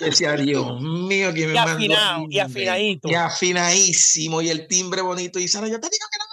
[0.00, 3.08] Decía, Dios mío, que me y afinado, y afinadito.
[3.08, 5.38] Y afinadísimo, y el timbre bonito.
[5.38, 6.30] Y Sara, yo te digo que no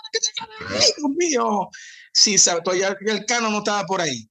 [0.69, 1.69] Dios mío,
[2.13, 4.27] sí, todavía el cano no estaba por ahí.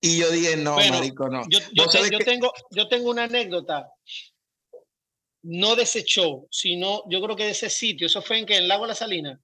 [0.00, 1.42] Y yo dije, no, marico, no.
[1.48, 1.60] Yo,
[2.24, 3.90] tengo, yo tengo una anécdota,
[5.42, 8.56] no de ese show, sino yo creo que de ese sitio, eso fue en que
[8.56, 9.40] en el Lago de la Salina.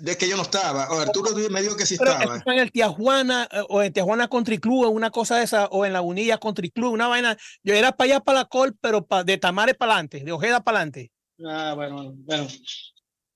[0.00, 0.90] De que yo no estaba.
[0.90, 2.42] O Arturo me dijo que sí estaba.
[2.46, 5.92] en el Tijuana eh, o en Tijuana Country Club, una cosa de esa, o en
[5.92, 7.36] la Unilla Country Club, una vaina.
[7.62, 10.78] Yo era para allá, para la Col, pero de Tamares para adelante, de Ojeda para
[10.78, 11.12] adelante.
[11.46, 12.48] Ah, bueno, bueno.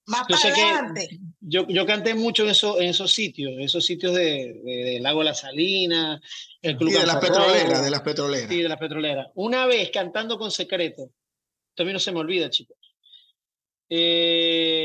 [0.07, 1.21] Más yo adelante.
[1.39, 5.23] Yo, yo, canté mucho en, eso, en esos sitios, en esos sitios de, de, Lago
[5.23, 6.19] La Salina,
[6.63, 8.49] el Club de las petroleras, de las petroleras.
[8.49, 9.27] Sí, de las petroleras.
[9.35, 11.11] Una vez cantando con secreto,
[11.75, 12.79] también no se me olvida, chicos.
[13.91, 14.78] Eh,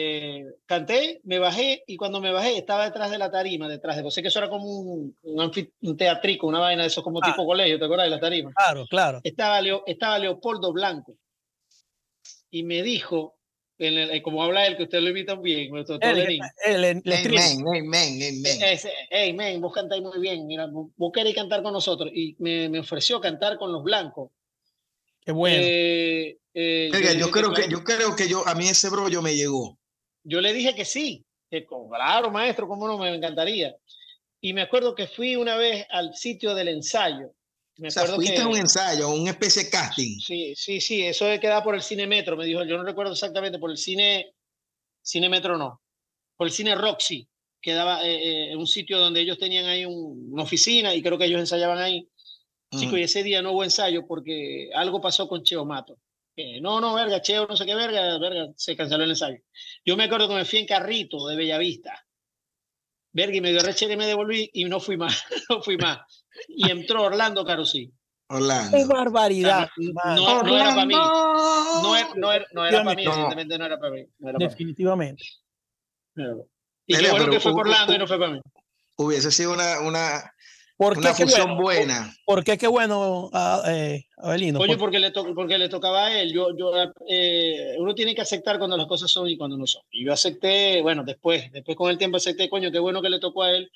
[0.66, 4.22] canté, me bajé y cuando me bajé estaba detrás de la tarima, detrás de, sé
[4.22, 7.26] que eso era como un, un, teatrico, una vaina de esos como ah.
[7.26, 8.52] tipo colegio, ¿te acuerdas de la tarima?
[8.54, 9.22] Claro, claro.
[9.24, 11.16] Estaba, Leo, estaba Leopoldo Blanco
[12.50, 13.38] y me dijo,
[13.80, 15.98] en como habla él, que usted lo invita bien, nuestro
[19.10, 22.12] Hey, men, vos cantáis muy bien, mira, vos queréis cantar con nosotros.
[22.14, 24.30] Y me, me ofreció cantar con los blancos.
[25.26, 25.58] Qué bueno.
[25.60, 29.78] Eh, eh, yo, creo que, yo creo que yo, a mí ese brollo me llegó.
[30.24, 33.76] Yo le dije que sí, que claro, maestro, cómo no, me encantaría.
[34.42, 37.34] Y me acuerdo que fui una vez al sitio del ensayo
[37.78, 40.20] me o sea, fuiste a un ensayo, una especie de casting.
[40.20, 43.58] Sí, sí, sí, eso quedaba por el Cine Metro, me dijo, yo no recuerdo exactamente,
[43.58, 44.34] por el Cine,
[45.02, 45.82] Cine Metro no,
[46.38, 47.28] por el Cine Roxy,
[47.60, 51.26] quedaba eh, eh, en un sitio donde ellos tenían ahí una oficina y creo que
[51.26, 52.08] ellos ensayaban ahí.
[52.78, 55.96] Chico, y ese día no hubo ensayo porque algo pasó con Cheo Mato.
[56.62, 59.38] No, no, verga, Cheo, no sé qué verga, verga, se canceló el ensayo.
[59.86, 62.06] Yo me acuerdo que me fui en carrito de Bellavista.
[63.12, 66.00] Verga, y me dio rechera y me devolví y no fui más, no fui más
[66.48, 67.92] y entró Orlando Carosí.
[68.28, 68.78] Orlando.
[68.78, 69.70] ¡Qué barbaridad!
[69.78, 70.96] No, no, era para mí.
[70.96, 74.06] No, era, no, era, no era para mí, evidentemente no era para mí.
[74.40, 75.24] Definitivamente.
[76.86, 78.42] Y qué bueno que fue por Orlando y no fue para mí.
[78.96, 80.33] Hubiese sido una, una,
[80.92, 82.14] una fusión buena.
[82.26, 84.60] ¿Por qué qué bueno, a, eh, Abelino?
[84.60, 86.34] Oye, porque le, to porque le tocaba a él.
[86.34, 86.72] Yo, yo,
[87.08, 89.84] eh, uno tiene que aceptar cuando las cosas son y cuando no son.
[89.92, 93.20] Y yo acepté, bueno, después, después con el tiempo acepté, coño, qué bueno que le
[93.20, 93.72] tocó a él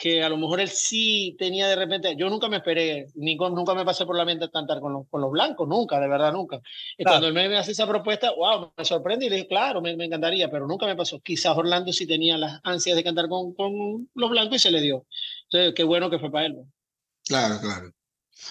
[0.00, 3.74] que a lo mejor él sí tenía de repente, yo nunca me esperé, ni nunca
[3.74, 6.58] me pasé por la mente cantar con los, con los blancos, nunca, de verdad, nunca.
[6.96, 9.94] Y cuando él me hace esa propuesta, wow, me sorprende y le dije, claro, me,
[9.96, 11.20] me, encantaría, pero nunca me pasó.
[11.20, 14.80] Quizás Orlando sí tenía las ansias de cantar con, con los blancos y se le
[14.80, 15.04] dio.
[15.50, 16.56] Entonces, qué bueno que fue para él.
[17.26, 17.90] Claro, claro.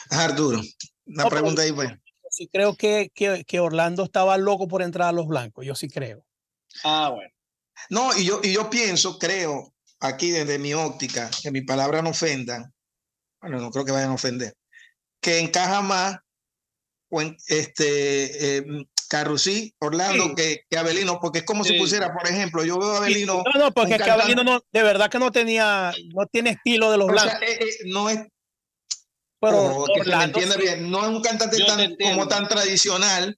[0.10, 0.62] Arturo,
[1.06, 1.98] la pregunta ahí fue.
[2.30, 5.90] Sí creo que, que, que Orlando estaba loco por entrar a los blancos, yo sí
[5.90, 6.24] creo.
[6.84, 7.34] Ah, bueno.
[7.90, 12.10] No, y yo, y yo pienso, creo, aquí desde mi óptica, que mi palabra no
[12.10, 12.72] ofendan,
[13.42, 14.54] bueno, no creo que vayan a ofender,
[15.22, 16.20] que encaja más
[17.12, 18.66] en este, eh,
[19.10, 22.98] Carrusí, Orlando, que, que, Abelino, porque es como si pusiera, por ejemplo, yo veo a
[22.98, 23.44] Abelino.
[23.54, 26.92] No, no, porque es que Abelino no, de verdad que no tenía, no tiene estilo
[26.92, 27.42] de los blancos.
[27.42, 28.20] Eh, eh, no es.
[29.42, 33.38] Pero Orlando, bien, no es un cantante tan, como tan tradicional.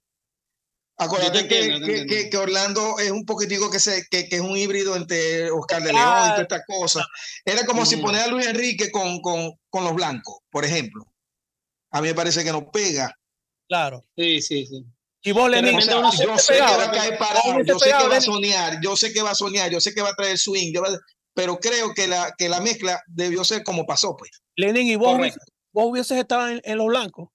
[0.98, 5.50] Acuérdate que, que, que, Orlando es un poquitico que, se, que, es un híbrido entre
[5.50, 7.06] Oscar de León y toda esta cosa.
[7.44, 11.06] Era como si poner a Luis Enrique con, con, con los blancos, por ejemplo.
[11.92, 13.16] A mí me parece que no pega.
[13.68, 14.04] Claro.
[14.16, 14.84] Sí, sí, sí.
[15.24, 18.20] Y vos, Lenin, yo, sé que va a caer parado, yo sé que va a
[18.20, 20.72] soñar, yo sé que va a soñar, yo sé que va a traer swing,
[21.32, 24.42] pero creo que la, que la mezcla debió ser como pasó, pues.
[24.56, 25.16] Lenin, ¿y vos,
[25.72, 27.28] vos hubieses estado en, los blancos?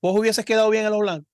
[0.00, 1.28] ¿Vos hubieses quedado bien en los blancos?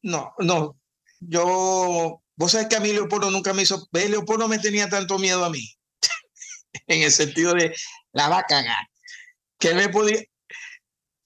[0.00, 0.80] No, no.
[1.20, 5.44] Yo, vos sabés que a mí Leopoldo nunca me hizo, Leopoldo me tenía tanto miedo
[5.44, 5.70] a mí,
[6.86, 7.74] en el sentido de
[8.12, 8.86] la va a cagar,
[9.58, 10.22] que él me podía,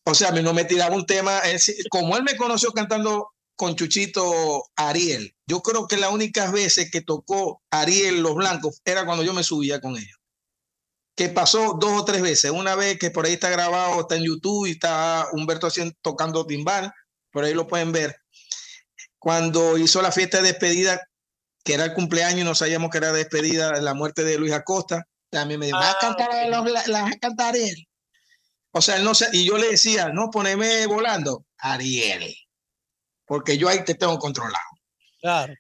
[0.05, 1.41] o sea, a mí no me tiraba un tema,
[1.91, 3.31] como él me conoció cantando
[3.61, 5.37] con Chuchito Ariel.
[5.47, 9.45] Yo creo que las únicas veces que tocó Ariel Los Blancos era cuando yo me
[9.45, 10.19] subía con ellos.
[11.15, 12.53] Que pasó dos o tres veces.
[12.53, 16.47] Una vez que por ahí está grabado, está en YouTube y está Humberto haciendo, tocando
[16.47, 16.91] timbal,
[17.31, 18.17] por ahí lo pueden ver.
[19.19, 20.99] Cuando hizo la fiesta de despedida,
[21.63, 25.07] que era el cumpleaños no sabíamos que era despedida de la muerte de Luis Acosta,
[25.29, 27.87] también me dijo, ¿vas a cantar, la, la, Ariel?
[28.73, 32.35] O sea, él no sé, y yo le decía, no, poneme volando, Ariel
[33.31, 34.59] porque yo ahí te tengo controlado.
[35.21, 35.55] Claro.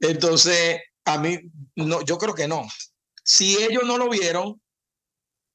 [0.00, 1.38] Entonces, a mí,
[1.76, 2.66] no, yo creo que no.
[3.22, 4.60] Si ellos no lo vieron,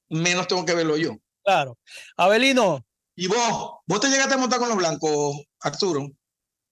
[0.08, 1.18] menos tengo que verlo yo.
[1.44, 1.78] Claro.
[2.16, 2.86] Abelino.
[3.18, 3.82] ¿Y vos?
[3.86, 6.08] ¿Vos te llegaste a montar con los blancos, Arturo?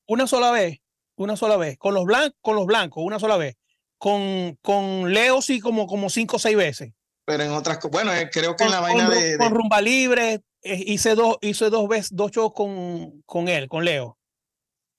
[0.07, 0.77] Una sola vez,
[1.17, 1.77] una sola vez.
[1.77, 3.57] Con los blancos, con los blancos, una sola vez.
[3.97, 6.93] Con, con Leo sí como, como cinco o seis veces.
[7.25, 10.41] Pero en otras cosas, bueno, eh, creo que en la vaina de, Con Rumba Libre,
[10.61, 14.17] eh, hice dos, hice dos veces, dos shows con, con él, con Leo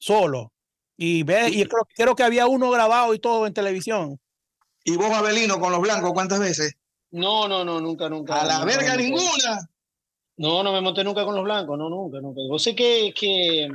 [0.06, 0.52] solo.
[0.96, 4.18] Y, ve, y creo, creo, que había uno grabado y todo en televisión.
[4.84, 6.74] ¿Y vos, Abelino, con los blancos, cuántas veces?
[7.10, 8.40] No, no, no, nunca, nunca.
[8.40, 9.68] A la verga ninguna.
[10.38, 12.40] No, no me monté nunca con los blancos, no, nunca, nunca.
[12.48, 13.68] Vos sé que, que...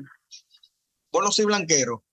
[1.11, 2.03] Vos no soy blanquero.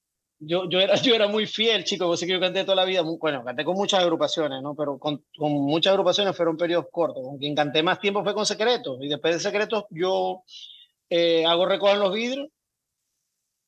[0.40, 2.06] Yo, yo, era, yo era muy fiel, chico.
[2.06, 3.02] Vos sé que yo canté toda la vida.
[3.02, 4.74] bueno, canté con muchas agrupaciones, ¿no?
[4.74, 7.22] Pero con, con muchas agrupaciones fueron periodos cortos.
[7.22, 8.98] Con quien canté más tiempo fue con Secretos.
[9.00, 10.42] Y después de Secretos yo
[11.08, 12.48] eh, hago recoger los vidrios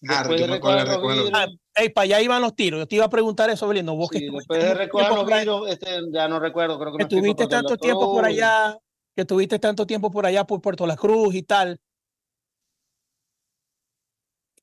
[0.00, 1.30] Después de recoger los vidrios.
[1.34, 1.46] Ah,
[1.94, 2.80] para allá iban los tiros.
[2.80, 3.94] Yo te iba a preguntar eso, Belino.
[3.96, 6.78] Vos sí, que después de recoger los vidrios, este, ya no recuerdo.
[6.78, 8.78] Creo que, que tuviste tanto tiempo por allá,
[9.14, 11.78] que tuviste tanto tiempo por allá por Puerto La Cruz y tal.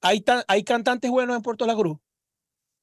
[0.01, 1.97] Hay, hay cantantes buenos en Puerto La Cruz.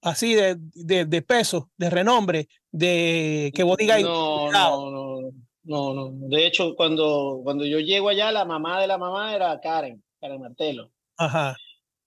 [0.00, 4.02] Así de, de, de peso, de renombre, de que vos digas.
[4.02, 5.30] No, no, no,
[5.62, 6.10] no, no.
[6.28, 10.40] De hecho, cuando, cuando yo llego allá, la mamá de la mamá era Karen, Karen
[10.42, 10.90] Martelo.
[11.16, 11.56] Ajá.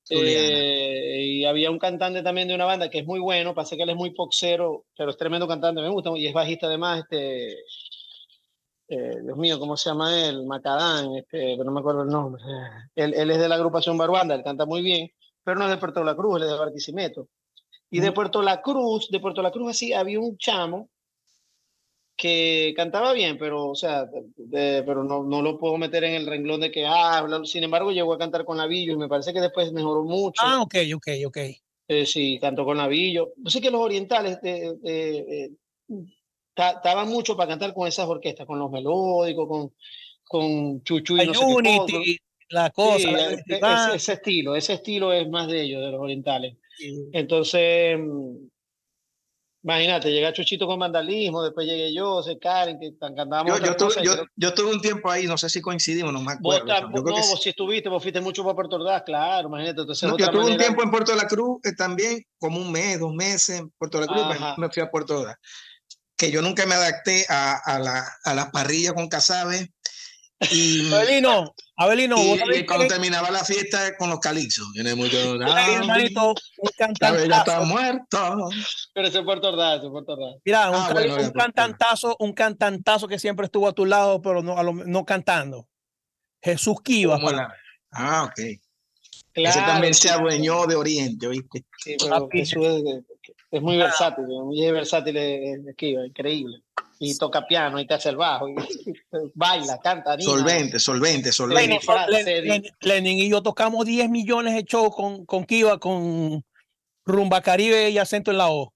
[0.10, 3.84] Eh, y había un cantante también de una banda que es muy bueno, pasa que
[3.84, 7.54] él es muy poxero, pero es tremendo cantante, me gusta, y es bajista además, este,
[8.90, 10.46] eh, Dios mío, ¿cómo se llama él?
[10.46, 12.42] Macadán, este, pero no me acuerdo el nombre.
[12.96, 15.10] Él, él, es de la agrupación Barbanda, él canta muy bien,
[15.44, 17.28] pero no es de Puerto La Cruz, él es de Barquisimeto.
[17.90, 20.90] Y de Puerto La Cruz, de Puerto La Cruz así, había un chamo
[22.18, 24.10] que cantaba bien, pero, o sea,
[24.52, 28.14] pero no, no, lo puedo meter en el renglón de que, ah, sin embargo, llegó
[28.14, 30.42] a cantar con Navillo y me parece que después mejoró mucho.
[30.44, 31.38] Ah, ok, ok, ok.
[31.88, 33.34] Eh, sí, tanto con Navillo.
[33.38, 34.40] Yo sé que los orientales
[36.56, 39.74] estaban mucho para cantar con esas orquestas, con los melódicos, con,
[40.24, 42.18] con Chuchu y no Unity,
[42.50, 43.12] la cosa.
[43.12, 46.58] E, ese, ese, estilo, ese estilo es más de ellos, de los orientales.
[47.14, 48.00] Entonces
[49.68, 53.60] Imagínate, llega Chuchito con vandalismo, después llegué yo, se Karen, que cantábamos.
[53.60, 56.32] Yo, yo, tuve, yo, yo, tuve un tiempo ahí, no sé si coincidimos, no me
[56.32, 56.66] acuerdo.
[56.90, 59.82] Vos, no, vos sí estuviste, vos fuiste mucho para Puerto Ordaz, claro, imagínate.
[59.82, 62.98] Entonces, yo tuve un tiempo en Puerto de la Cruz eh, también, como un mes,
[62.98, 65.36] dos meses en Puerto de la Cruz, me, fui a Puerto Ordaz.
[66.16, 69.74] Que yo nunca me adapté a, a, la, a las parrillas con casabe
[70.52, 72.16] y, Abelino, Abelino,
[72.54, 74.72] y, cuando terminaba la fiesta con los calixos.
[74.74, 75.18] Tiene mucho.
[75.18, 77.28] hermanito, un cantante.
[77.28, 78.50] Ya está muerto.
[78.94, 80.42] Pero ese Puerto Ordaz, ese Puerto Ordaz.
[80.46, 84.62] Mira, un, ah, un cantantazo, un cantantazo que siempre estuvo a tu lado, pero no,
[84.64, 85.68] no cantando.
[86.42, 87.20] Jesús Kiva.
[87.92, 88.42] Ah, ok.
[89.34, 91.64] Claro, Ese también se adueñó de Oriente, ¿viste?
[91.78, 93.04] Sí, pero Jesús es,
[93.52, 96.64] es, muy versátil, muy versátil, es, Kiva, increíble
[97.00, 98.56] y toca piano y te hace el bajo y
[99.36, 100.14] baila, canta.
[100.14, 100.32] Anima.
[100.32, 101.80] Solvente, solvente, solvente.
[102.82, 106.44] Lenin, y yo tocamos 10 millones de shows con, con Kiva, con
[107.06, 108.74] Rumba Caribe y acento en la O.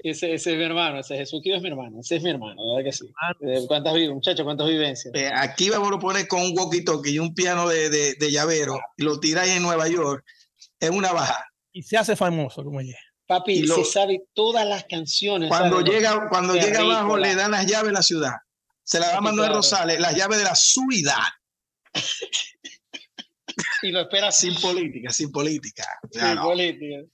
[0.00, 2.62] Ese, ese, es mi hermano, ese Jesús Kiva es mi hermano, ese es mi hermano,
[2.72, 3.12] ¿verdad que sí?
[3.40, 5.12] Eh, ¿Cuántas vidas, muchachos, cuántas vivencias?
[5.12, 8.78] Eh, aquí vamos a poner con un walkie-talkie y un piano de, de, de llavero
[8.96, 10.24] y lo tiráis en Nueva York,
[10.78, 11.44] es una baja.
[11.72, 12.96] Y se hace famoso como ella.
[13.28, 15.50] Papi, se sabe todas las canciones.
[15.50, 18.32] Cuando llega, cuando llega abajo le dan las llaves de la ciudad.
[18.82, 21.24] Se la da Manuel Rosales, las llaves de la ciudad.
[23.82, 25.84] y lo espera sin política, sin política.
[26.10, 27.04] Sin política.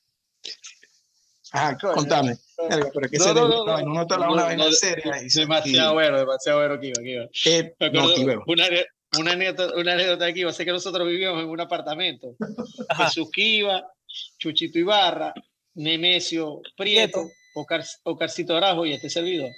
[1.51, 2.37] Ajá, contame.
[2.69, 5.17] Pero que no, no, no, no, no, no, una vaina seria.
[5.35, 7.25] Demasiado bueno, demasiado bueno que iba, que iba.
[7.45, 7.75] Eh,
[8.47, 8.69] una,
[9.19, 12.37] una, anécdota, una anécdota aquí, sé que nosotros vivíamos en un apartamento.
[12.99, 13.85] Jesús Kiva,
[14.39, 15.35] Chuchito Ibarra,
[15.75, 19.51] Nemesio Prieto, Ocar, Ocarcito Arajo y este servidor.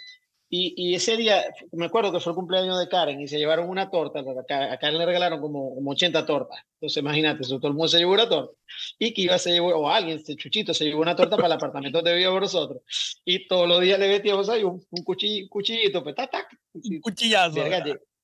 [0.49, 3.69] Y, y, ese día, me acuerdo que fue el cumpleaños de Karen y se llevaron
[3.69, 4.21] una torta.
[4.21, 6.61] A Karen le regalaron como, como 80 tortas.
[6.75, 8.53] Entonces, imagínate, todo el mundo se llevó una torta.
[8.97, 11.53] Y que iba se llevó, o alguien, este Chuchito, se llevó una torta para el
[11.55, 12.83] apartamento donde vivíamos nosotros.
[13.25, 17.57] Y todos los días le metíamos ahí un, un cuchillito, cuchillito, pues, tac, Un cuchillazo.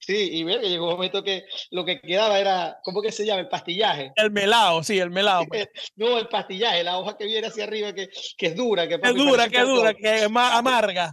[0.05, 3.25] Sí, y ver que llegó un momento que lo que quedaba era, ¿cómo que se
[3.25, 3.41] llama?
[3.41, 4.13] El pastillaje.
[4.17, 5.45] El melado, sí, el melado.
[5.47, 5.69] Pues.
[5.97, 8.89] no, el pastillaje, la hoja que viene hacia arriba, que, que es dura.
[8.89, 11.13] Que es dura, que es dura, que es más amarga.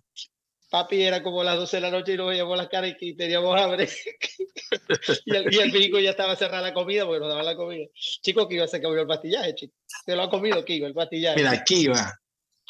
[0.72, 3.60] Papi era como las 12 de la noche y nos veíamos las caras y teníamos
[3.60, 3.90] hambre.
[5.26, 7.86] y, el, y el ya estaba cerrada la comida porque nos daban la comida.
[8.22, 9.74] Chico, que iba se comió el pastillaje, chico.
[10.06, 11.38] Se lo ha comido Kiva, el pastillaje.
[11.38, 12.20] Mira, Kiva.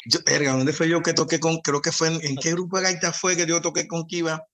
[0.06, 2.78] Yo, verga, ¿dónde fue yo que toqué con, creo que fue en, en qué grupo
[2.78, 4.46] de gaita fue que yo toqué con Kiva?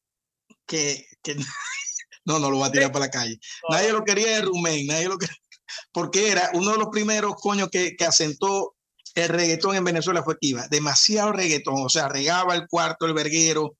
[0.65, 1.35] Que, que
[2.25, 3.39] no, no lo va a tirar para la calle.
[3.69, 5.35] Nadie lo quería de Rumén, nadie lo quería,
[5.91, 8.75] porque era uno de los primeros coños que, que asentó
[9.15, 13.77] el reggaetón en Venezuela fue Kiva, demasiado reggaetón, o sea, regaba el cuarto, el verguero,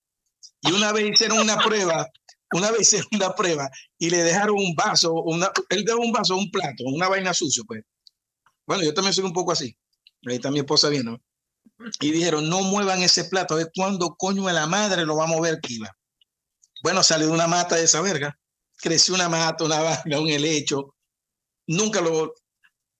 [0.61, 2.09] y una vez hicieron una prueba,
[2.53, 6.37] una vez hicieron una prueba y le dejaron un vaso, una, él dejó un vaso,
[6.37, 7.83] un plato, una vaina sucio, pues.
[8.65, 9.77] Bueno, yo también soy un poco así,
[10.25, 11.19] ahí está mi esposa viendo,
[11.99, 15.25] y dijeron, no muevan ese plato, a ver cuándo coño de la madre lo va
[15.25, 15.95] a mover Kiva.
[16.85, 18.37] Bueno, salió de una mata de esa verga,
[18.79, 20.95] creció una mata, una vaina, un helecho,
[21.65, 22.35] nunca lo,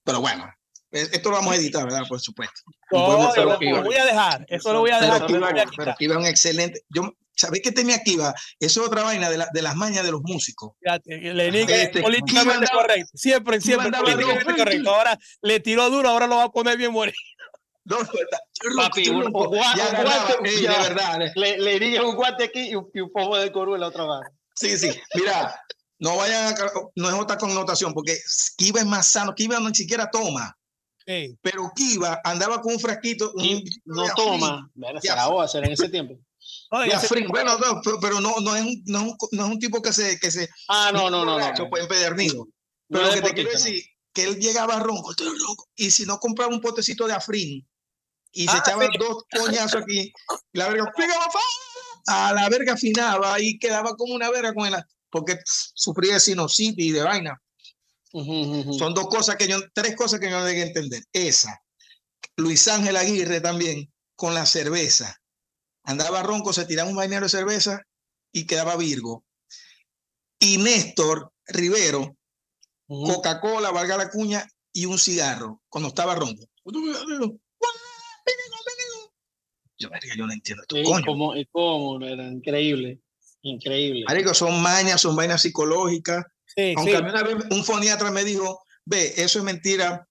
[0.04, 0.52] pero bueno,
[0.90, 2.02] esto lo vamos a editar, ¿verdad?
[2.10, 2.62] Por supuesto.
[2.92, 4.44] No, lo, voy a dejar.
[4.50, 5.28] Eso lo voy a dejar.
[5.28, 6.82] Pero aquí va un excelente.
[6.90, 8.34] Yo, ¿Sabéis qué tenía Kiva?
[8.60, 10.72] Eso es otra vaina de, la, de las mañas de los músicos.
[11.04, 13.12] Le este, políticamente correcto.
[13.14, 14.96] Siempre, siempre políticamente correcto.
[14.96, 17.12] Ahora le tiró duro, ahora lo va a poner bien bueno.
[17.86, 17.98] No,
[18.78, 19.82] Papi, un, guante,
[20.42, 21.20] de verdad.
[21.36, 23.88] Le, le dije un guante aquí y un, y un poco de coru en la
[23.88, 24.28] otra mano.
[24.56, 24.90] Sí, sí.
[25.14, 25.64] Mira,
[26.00, 26.56] no vayan a,
[26.96, 28.18] no es otra connotación, porque
[28.58, 29.36] Kiva es más sano.
[29.36, 30.58] Kiva no ni siquiera toma.
[31.06, 33.32] Pero Kiva andaba con un frasquito.
[33.86, 34.72] no toma.
[35.02, 36.18] Se la va a hacer en ese tiempo.
[37.30, 39.94] bueno, no, pero, no, no, es un, no, es un, no, es un, tipo que
[39.94, 40.20] se.
[40.20, 41.38] Que se ah, no, no, no.
[41.38, 42.48] no, Pues empedernido.
[42.90, 45.14] Pero lo que te quiero decir, que él llegaba ronco,
[45.76, 47.68] y si no compraba un potecito de afrín
[48.36, 50.14] y se ah, echaba dos coñazos aquí,
[50.52, 50.92] la verga,
[52.08, 54.76] a la verga afinaba y quedaba como una verga con él,
[55.10, 57.42] porque sufría de sinusitis y de vaina.
[58.12, 61.04] Son dos cosas que yo, tres cosas que yo no debía entender.
[61.12, 61.62] Esa,
[62.36, 65.18] Luis Ángel Aguirre también, con la cerveza.
[65.84, 67.82] Andaba ronco, se tiraba un bañero de cerveza
[68.32, 69.26] y quedaba Virgo.
[70.40, 72.18] Y Néstor Rivero,
[72.88, 76.50] Coca-Cola, valga la cuña, y un cigarro, cuando estaba ronco.
[79.78, 83.02] Yo, yo no entiendo esto, Como, como, era increíble,
[83.42, 84.06] increíble.
[84.34, 86.26] son mañas, son vainas psicológicas
[86.76, 90.08] aunque a mí una vez un foniatra me dijo, ve, eso es mentira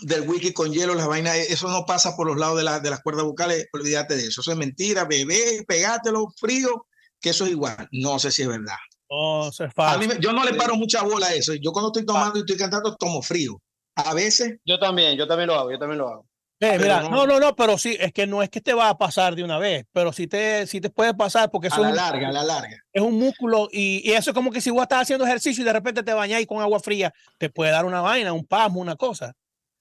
[0.00, 3.00] del wiki con hielo, las vainas, eso no pasa por los lados de, de las
[3.00, 6.86] cuerdas vocales, olvídate de eso, eso es mentira, bebé, pegátelo frío,
[7.20, 7.88] que eso es igual.
[7.92, 8.76] No sé si es verdad.
[9.08, 10.18] No, eso es fácil.
[10.18, 11.54] yo no le paro mucha bola a eso.
[11.54, 13.62] Yo cuando estoy tomando y estoy cantando, tomo frío.
[13.94, 14.58] A veces.
[14.64, 16.26] Yo también, yo también lo hago, yo también lo hago.
[16.60, 19.34] Mira, no, no, no, pero sí, es que no es que te va a pasar
[19.34, 22.32] de una vez, pero sí te, sí te puede pasar porque a la larga, a
[22.32, 22.76] la larga.
[22.92, 25.64] Es un músculo y, y, eso es como que si vos estás haciendo ejercicio y
[25.64, 28.96] de repente te bañáis con agua fría, te puede dar una vaina, un pasmo, una
[28.96, 29.34] cosa.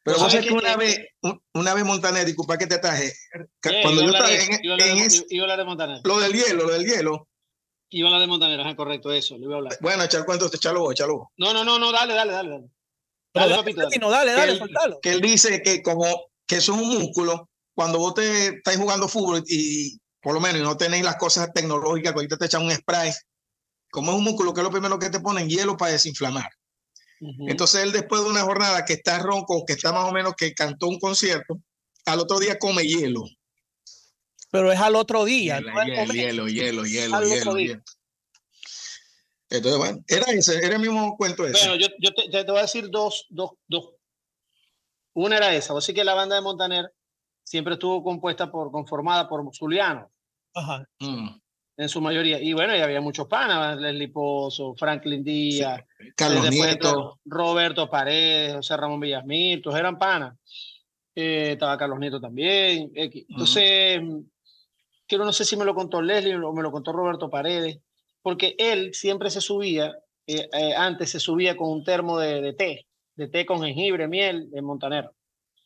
[0.03, 0.99] Pero vos sabés que una vez,
[1.53, 3.13] una vez Montaner, disculpa que te traje,
[3.81, 6.01] cuando yo, estaba en, de Montaner.
[6.03, 7.29] Lo del hielo, lo del hielo.
[7.89, 9.77] Iba a hablar de Montaner, es correcto, eso, le voy a hablar.
[9.79, 11.27] Bueno, echar cuento, echalo vos, echalo vos.
[11.37, 12.49] No, no, no, no, dale, dale, dale.
[12.49, 12.69] Dale,
[13.33, 14.33] dale, papito, dale.
[14.33, 17.97] Dale, dale, que él, que él dice que como que eso es un músculo, cuando
[17.97, 22.19] vos te estáis jugando fútbol y, por lo menos no tenéis las cosas tecnológicas, que
[22.19, 23.11] ahorita te echan un spray,
[23.89, 26.47] como es un músculo, que es lo primero que te ponen hielo para desinflamar.
[27.47, 30.53] Entonces él después de una jornada que está ronco, que está más o menos que
[30.53, 31.59] cantó un concierto,
[32.05, 33.23] al otro día come hielo.
[34.51, 35.59] Pero es al otro día.
[35.59, 37.81] Hielo, hielo, hielo, hielo, hielo,
[39.49, 41.67] Entonces, bueno, era ese, era el mismo cuento ese.
[41.67, 43.92] Bueno, yo, yo te, voy a decir dos, dos, dos.
[45.13, 46.91] Una era esa, así que la banda de Montaner
[47.43, 50.09] siempre estuvo compuesta por, conformada por zulianos.
[50.53, 50.87] Ajá.
[50.99, 51.29] Mm.
[51.75, 52.39] En su mayoría.
[52.39, 55.83] Y bueno, y había muchos panas, Leslie Pozo, Franklin Díaz,
[56.15, 57.19] Carlos Nieto.
[57.25, 60.37] Roberto Paredes, José Ramón Villasmil, todos eran panas.
[61.15, 62.91] Eh, estaba Carlos Nieto también.
[62.93, 64.01] Entonces,
[65.07, 67.79] quiero no sé si me lo contó Leslie o me lo contó Roberto Paredes,
[68.21, 69.97] porque él siempre se subía,
[70.27, 74.07] eh, eh, antes se subía con un termo de, de té, de té con jengibre,
[74.07, 75.13] miel, de montanero.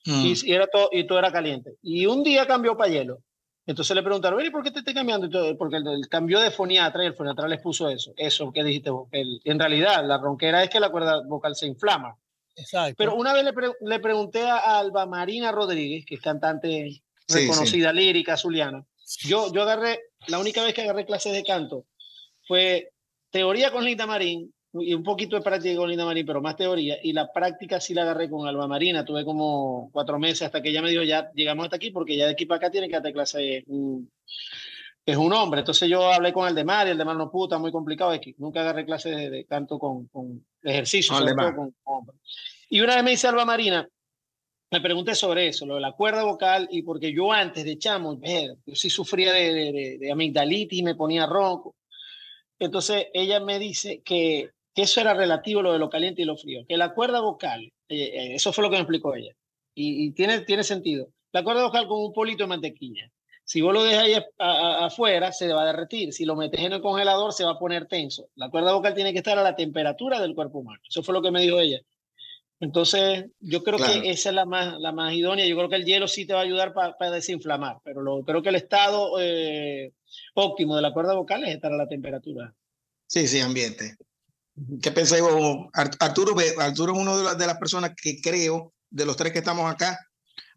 [0.06, 0.26] Mm.
[0.26, 1.76] Y, era todo, y todo era caliente.
[1.82, 3.20] Y un día cambió para hielo.
[3.66, 5.30] Entonces le preguntaron, ¿y por qué te estoy cambiando?
[5.58, 8.14] Porque el, cambio de foniatra y el foniatra les puso eso.
[8.16, 9.10] Eso que dijiste vos.
[9.12, 12.16] en realidad, la ronquera es que la cuerda vocal se inflama.
[12.56, 12.96] Exacto.
[12.98, 18.38] Pero una vez le, le pregunté a Alba Marina Rodríguez, que es cantante reconocida, lírica,
[18.38, 18.86] zuliana.
[19.20, 21.86] Yo, yo agarré, la única vez que agarré clases de canto
[22.48, 22.92] fue
[23.30, 26.98] teoría con Linda Marín y un poquito de práctica con Linda Marín, pero más teoría.
[27.02, 29.06] Y la práctica sí la agarré con Alba Marina.
[29.06, 32.26] Tuve como cuatro meses hasta que ella me dijo, ya llegamos hasta aquí, porque ya
[32.26, 33.58] de aquí para acá tiene que hacer clase.
[33.58, 35.60] es un hombre.
[35.60, 38.14] Entonces yo hablé con el de Mar y el de Mar no puta, muy complicado.
[38.14, 41.74] Es que nunca agarré clase de, canto con, con ejercicio, con,
[42.70, 43.88] Y una vez me dice Alba Marina,
[44.72, 48.20] me pregunté sobre eso, lo de la cuerda vocal, y porque yo antes de chamo,
[48.66, 51.76] yo sí sufría de, de, de amigdalitis y me ponía ronco.
[52.60, 56.38] Entonces ella me dice que que eso era relativo lo de lo caliente y lo
[56.38, 59.34] frío, que la cuerda vocal, eh, eh, eso fue lo que me explicó ella,
[59.74, 61.10] y, tiene, tiene sentido.
[61.32, 63.12] La cuerda vocal como un polito de mantequilla.
[63.44, 66.14] Si vos lo dejas ahí afuera, se va a derretir.
[66.14, 68.30] Si lo metes en el congelador, se va a poner tenso.
[68.36, 70.82] La cuerda vocal tiene que estar a la temperatura del cuerpo humano.
[70.88, 71.80] Eso fue lo que me dijo ella.
[72.60, 75.46] Entonces, yo creo que esa es la más, la más idónea.
[75.46, 78.42] Yo creo que el hielo sí te va a ayudar para desinflamar, pero lo, creo
[78.42, 79.94] que el estado eh,
[80.34, 82.54] óptimo de la cuerda vocal es estar a la temperatura.
[83.08, 83.96] Sí, sí, ambiente.
[84.82, 85.68] ¿Qué pensáis vos?
[85.74, 90.00] Arturo, Arturo es una de, las personas que creo, de los tres que estamos acá,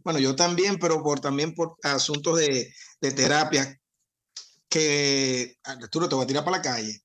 [0.02, 3.78] bueno, yo también, pero por, también por asuntos de, de terapia,
[4.68, 7.02] que Arturo te voy a tirar para la calle.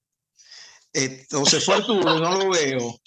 [0.94, 2.98] Entonces fue Arturo, no lo veo.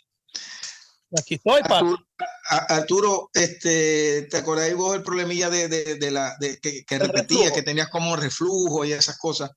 [1.18, 2.06] Aquí estoy, Arturo,
[2.50, 7.62] Arturo, este, ¿te acordáis vos el problemilla de, de, la de, que, que repetía, que
[7.62, 9.50] tenías como reflujo y esas cosas?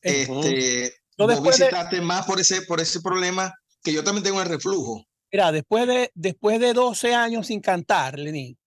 [0.00, 5.04] Este, no visitaste más por ese, por ese problema que yo también tengo el reflujo.
[5.30, 8.58] Mira, después de, después de 12 años sin cantar, Lenín,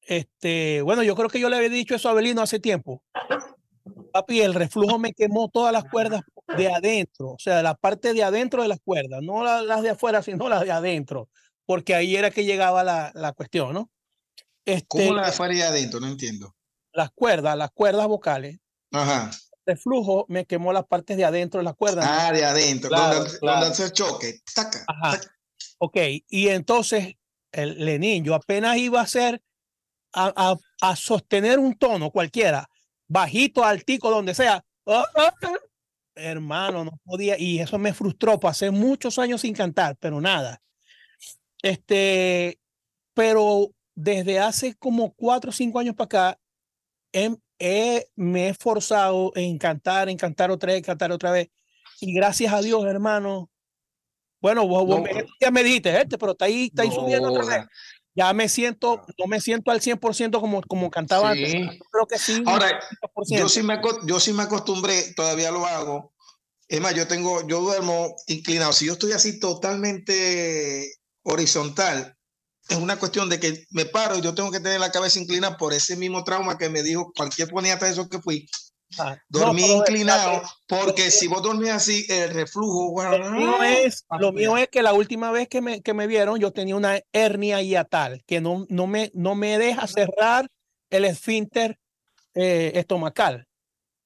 [0.00, 3.02] este, bueno, yo creo que yo le había dicho eso a Abelino hace tiempo.
[4.12, 6.22] Papi, el reflujo me quemó todas las cuerdas
[6.56, 10.22] de adentro, o sea, la parte de adentro de las cuerdas, no las de afuera,
[10.22, 11.28] sino las de adentro,
[11.66, 13.90] porque ahí era que llegaba la, la cuestión, ¿no?
[14.64, 16.00] Este, ¿Cómo la de afuera y adentro?
[16.00, 16.54] No entiendo.
[16.92, 18.58] Las cuerdas, las cuerdas vocales.
[18.92, 19.30] Ajá
[19.66, 22.02] de flujo me quemó las partes de adentro de la cuerda.
[22.04, 24.40] Ah, de adentro, donde, hace el choque.
[24.86, 25.20] Ajá.
[25.78, 25.96] Ok,
[26.28, 27.16] y entonces
[27.52, 29.42] el Lenin, yo apenas iba a hacer,
[30.12, 32.68] a, a, sostener un tono cualquiera,
[33.08, 34.64] bajito, altico, donde sea.
[36.14, 38.40] Hermano, no podía, y eso me frustró.
[38.40, 40.62] Pasé muchos años sin cantar, pero nada.
[41.62, 42.58] Este,
[43.12, 46.40] pero desde hace como cuatro o cinco años para acá,
[47.12, 51.48] he, me he esforzado en cantar, en cantar otra vez, cantar otra vez.
[52.00, 53.50] Y gracias a Dios, hermano.
[54.40, 55.02] Bueno, vos,
[55.40, 57.66] ya me dijiste, este, pero está ahí, está ahí subiendo otra vez.
[58.14, 61.52] Ya me siento, no me siento al 100% como, como cantaba antes.
[61.52, 62.42] creo que sí.
[62.46, 62.80] Ahora,
[63.28, 66.14] yo sí, me, yo sí me acostumbré, todavía lo hago.
[66.68, 68.72] Es más, yo tengo, yo duermo inclinado.
[68.72, 72.15] Si yo estoy así totalmente horizontal,
[72.68, 75.56] es una cuestión de que me paro y yo tengo que tener la cabeza inclinada
[75.56, 78.48] por ese mismo trauma que me dijo cualquier poniata de eso que fui.
[78.98, 83.02] Ah, Dormí inclinado porque si vos dormías así, el reflujo.
[83.02, 86.38] Lo mío, es, lo mío es que la última vez que me, que me vieron,
[86.38, 90.48] yo tenía una hernia hiatal que no, no, me, no me deja cerrar
[90.90, 91.78] el esfínter
[92.34, 93.46] eh, estomacal.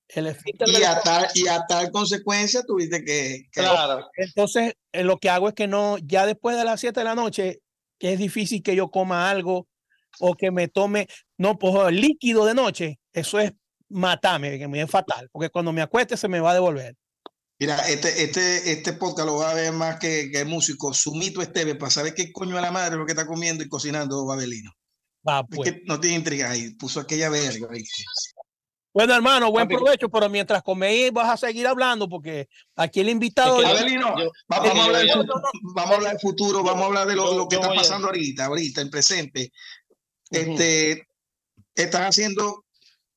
[0.08, 3.60] El esfínter y, a tal, y a tal consecuencia tuviste que, que.
[3.60, 4.08] Claro.
[4.16, 7.14] Entonces, eh, lo que hago es que no, ya después de las 7 de la
[7.14, 7.60] noche,
[8.00, 9.68] que es difícil que yo coma algo
[10.18, 11.06] o que me tome,
[11.38, 13.52] no, pues líquido de noche, eso es
[13.88, 16.96] matarme, que me es fatal, porque cuando me acueste se me va a devolver.
[17.60, 21.42] Mira, este, este, este podcast lo va a ver más que, que el músico Sumito
[21.42, 24.72] Esteve para saber qué coño de la madre lo que está comiendo y cocinando Babelino.
[25.28, 25.74] Va, pues.
[25.84, 27.68] no tiene intriga ahí, puso aquella verga.
[28.92, 33.58] Bueno, hermano, buen provecho, pero mientras coméis vas a seguir hablando porque aquí el invitado.
[34.48, 38.80] vamos, a hablar del futuro, vamos a hablar de lo, que está pasando ahorita, ahorita,
[38.80, 39.52] en presente.
[40.30, 41.06] Este,
[41.74, 42.64] estás haciendo,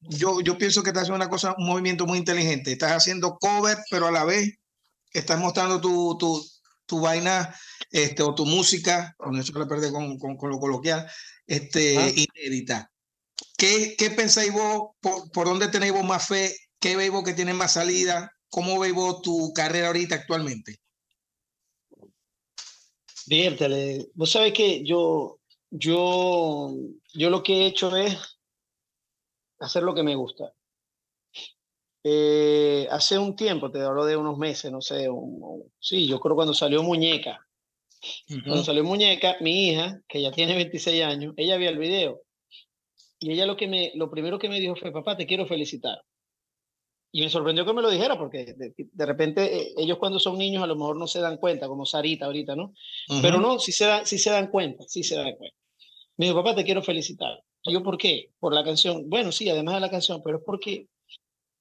[0.01, 2.71] yo, yo pienso que estás haciendo una cosa, un movimiento muy inteligente.
[2.71, 4.53] Estás haciendo cover, pero a la vez
[5.11, 6.45] estás mostrando tu, tu,
[6.85, 7.55] tu vaina
[7.89, 11.07] este, o tu música, con eso le perdí con, con, lo coloquial,
[11.47, 12.11] este, ah.
[12.15, 12.91] inédita.
[13.63, 14.91] ¿Qué, qué pensáis vos?
[14.99, 16.53] Por, ¿Por dónde tenéis vos más fe?
[16.79, 18.35] ¿Qué veis vos que tiene más salida?
[18.49, 20.79] ¿Cómo veis vos tu carrera ahorita actualmente?
[23.25, 25.39] Viértale, vos sabés que yo,
[25.69, 26.75] yo,
[27.13, 28.37] yo lo que he hecho es
[29.59, 30.53] hacer lo que me gusta.
[32.03, 35.07] Eh, hace un tiempo, te hablo de unos meses, no sé,
[35.79, 37.47] sí, yo creo cuando salió Muñeca.
[38.27, 42.23] Cuando salió Muñeca, mi hija, que ya tiene 26 años, ella vio el video.
[43.23, 46.03] Y ella lo, que me, lo primero que me dijo fue, papá, te quiero felicitar.
[47.09, 50.61] Y me sorprendió que me lo dijera, porque de, repente eh, ellos cuando son niños
[50.61, 52.73] a lo mejor no se dan cuenta, como Sarita ahorita, ¿no?
[53.21, 55.55] Pero no, sí se, da, sí se dan cuenta, sí se dan cuenta.
[56.17, 57.41] Me dijo, papá, te quiero felicitar.
[57.63, 58.31] yo, ¿por qué?
[58.41, 59.09] Por la canción.
[59.09, 60.89] Bueno, sí, además de la canción, pero es porque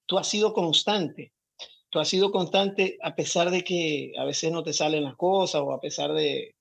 [0.07, 1.33] tú has sido constante.
[1.91, 5.63] Tú has sido constante a pesar de que a veces no te salen las cosas
[5.63, 6.57] o a pesar de,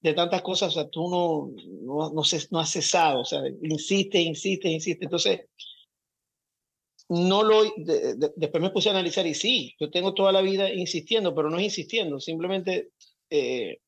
[0.00, 1.50] de tantas cosas, o sea, tú no,
[1.82, 5.04] no, no, no has cesado, o sea, insiste, insiste, insiste.
[5.04, 5.40] Entonces,
[7.08, 7.62] no lo,
[8.36, 11.58] después me puse a analizar y sí, yo tengo toda la vida insistiendo, pero no
[11.58, 12.90] es insistiendo, simplemente...
[13.28, 13.78] Eh,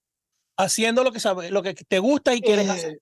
[0.58, 3.00] Haciendo lo que, sabe, lo que te gusta y quieres hacer.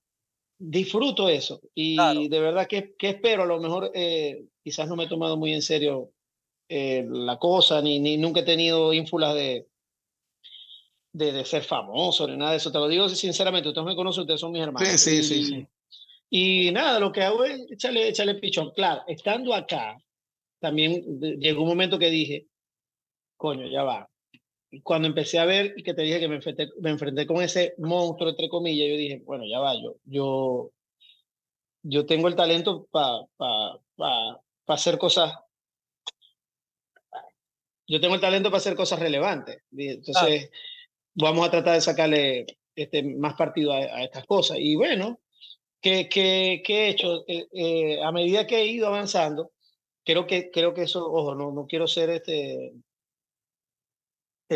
[0.57, 1.61] disfruto eso.
[1.75, 1.97] Y
[2.29, 5.53] de verdad que, que, espero, a lo mejor eh, quizás no me he tomado muy
[5.53, 6.13] en serio
[6.69, 9.67] eh, la cosa, ni, ni nunca he tenido ínfulas de,
[11.13, 14.23] de, de, ser famoso, ni nada de eso, te lo digo sinceramente, ustedes me conocen,
[14.23, 14.89] ustedes son mis hermanos.
[15.01, 15.67] Sí, sí, sí.
[16.31, 18.71] Y, nada, lo que hago es echarle, echarle pichón.
[18.71, 20.01] Claro, estando acá,
[20.61, 22.47] también llegó un momento que dije,
[23.37, 24.09] coño, ya va,
[24.85, 27.75] cuando empecé a ver y que te dije que me enfrenté, me enfrenté con ese
[27.79, 30.71] monstruo, entre comillas, yo dije, bueno, ya va, yo, yo,
[31.83, 35.35] yo tengo el talento para pa, pa, pa hacer cosas,
[37.89, 39.65] yo tengo el talento para hacer cosas relevantes.
[39.77, 40.51] Entonces,
[41.15, 44.59] vamos a tratar de sacarle este, más partido a, estas cosas.
[44.61, 45.21] Y bueno,
[45.81, 47.25] ¿qué, qué, qué he hecho?
[47.27, 49.53] Eh, eh, a medida que he ido avanzando,
[50.05, 52.73] creo que, creo que eso, ojo, no, no quiero ser este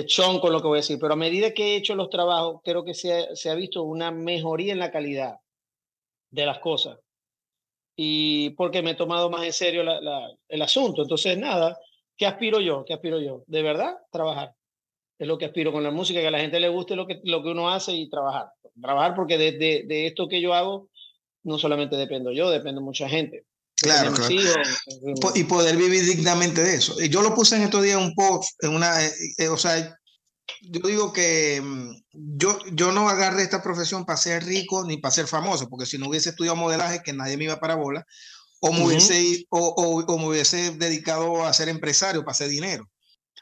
[0.07, 2.61] chon con lo que voy a decir, pero a medida que he hecho los trabajos,
[2.64, 5.36] creo que se ha, se ha visto una mejoría en la calidad
[6.30, 6.98] de las cosas.
[7.96, 11.02] Y porque me he tomado más en serio la, la, el asunto.
[11.02, 11.78] Entonces, nada,
[12.16, 12.84] ¿qué aspiro yo?
[12.84, 13.44] ¿Qué aspiro yo?
[13.46, 14.55] De verdad, trabajar.
[15.18, 17.20] Es lo que aspiro con la música, que a la gente le guste lo que,
[17.24, 18.48] lo que uno hace y trabajar.
[18.80, 20.88] Trabajar porque de, de, de esto que yo hago,
[21.44, 23.44] no solamente dependo yo, depende mucha gente.
[23.76, 25.32] Claro, claro.
[25.34, 26.96] Y poder vivir dignamente de eso.
[27.00, 29.98] Yo lo puse en estos días un post, en una, eh, eh, o sea,
[30.62, 35.14] yo digo que mm, yo, yo no agarré esta profesión para ser rico ni para
[35.14, 38.06] ser famoso, porque si no hubiese estudiado modelaje, que nadie me iba para bola,
[38.60, 42.88] o me, hubiese, o, o, me hubiese dedicado a ser empresario para hacer dinero.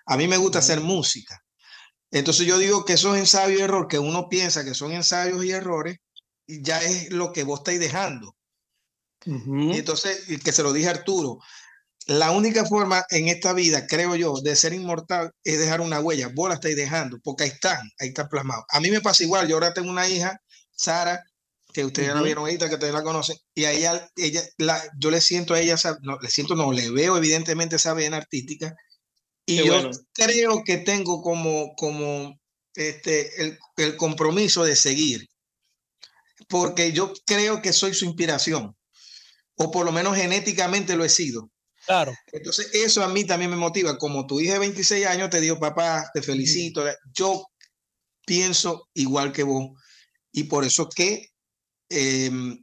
[0.06, 1.41] A mí me gusta hacer música.
[2.12, 5.50] Entonces yo digo que esos ensayos y errores que uno piensa que son ensayos y
[5.50, 5.96] errores,
[6.46, 8.36] ya es lo que vos estáis dejando.
[9.24, 11.38] Y entonces, que se lo dije a Arturo,
[12.06, 16.28] la única forma en esta vida, creo yo, de ser inmortal es dejar una huella.
[16.34, 18.64] Vos la estáis dejando, porque ahí están, ahí están plasmados.
[18.68, 20.40] A mí me pasa igual, yo ahora tengo una hija,
[20.72, 21.24] Sara,
[21.72, 24.82] que ustedes ya la vieron ahorita, que ustedes la conocen, y a ella, ella la,
[24.98, 28.74] yo le siento a ella, no, le siento, no, le veo evidentemente esa vena artística,
[29.46, 32.40] y yo creo que tengo como, como
[32.74, 35.28] este, el, el compromiso de seguir,
[36.48, 38.76] porque yo creo que soy su inspiración
[39.56, 41.50] o por lo menos genéticamente lo he sido.
[41.86, 42.12] Claro.
[42.32, 43.98] Entonces, eso a mí también me motiva.
[43.98, 46.84] Como tu hija de 26 años te dijo, papá, te felicito.
[47.12, 47.44] Yo
[48.24, 49.70] pienso igual que vos.
[50.30, 51.28] Y por eso que
[51.88, 52.62] em,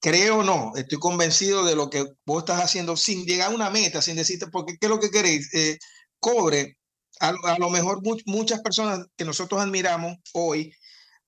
[0.00, 4.02] creo no, estoy convencido de lo que vos estás haciendo sin llegar a una meta,
[4.02, 5.52] sin decirte, porque ¿qué es lo que queréis?
[5.54, 5.78] Eh,
[6.18, 6.78] cobre.
[7.20, 10.74] A, lo mejor muchas personas que nosotros admiramos hoy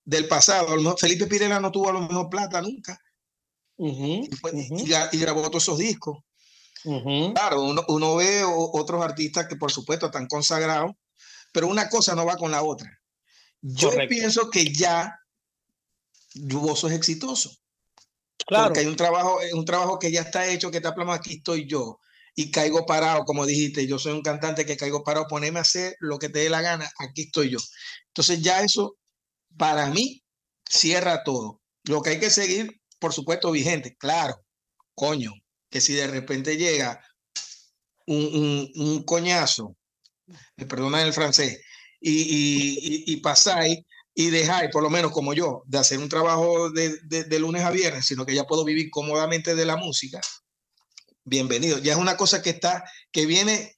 [0.05, 3.01] del pasado, a lo mejor Felipe Pirela no tuvo a lo mejor plata nunca,
[3.79, 4.29] y,
[5.18, 6.18] grabó todos esos discos.
[6.83, 10.93] Claro, uno, uno ve otros artistas que por supuesto están consagrados,
[11.53, 12.91] pero una cosa no va con la otra.
[13.62, 15.18] Yo pienso que ya
[16.35, 17.57] vos sos exitoso.
[18.47, 18.66] Claro.
[18.66, 21.66] Porque hay un trabajo, un trabajo que ya está hecho, que está plasmado, aquí estoy
[21.66, 21.99] yo.
[22.34, 25.97] Y caigo parado, como dijiste, yo soy un cantante que caigo parado, poneme a hacer
[26.01, 27.59] lo que te dé la gana, aquí estoy yo.
[28.09, 28.97] Entonces ya eso,
[29.57, 30.22] para mí,
[30.68, 31.62] cierra todo.
[31.84, 33.97] Lo que hay que seguir por supuesto, vigente.
[33.97, 34.45] Claro,
[34.95, 35.32] coño,
[35.70, 37.01] que si de repente llega
[38.07, 39.76] un, un, coñazo,
[40.57, 41.61] me perdonan el francés,
[42.01, 43.78] y, y, y, pasáis
[44.19, 47.71] y dejáis, por lo menos como yo, de hacer un trabajo de, de, lunes a
[47.71, 50.23] viernes, sino que ya puedo vivir cómodamente de la música,
[51.23, 51.79] bienvenido.
[51.79, 53.77] Ya es una cosa que está, que viene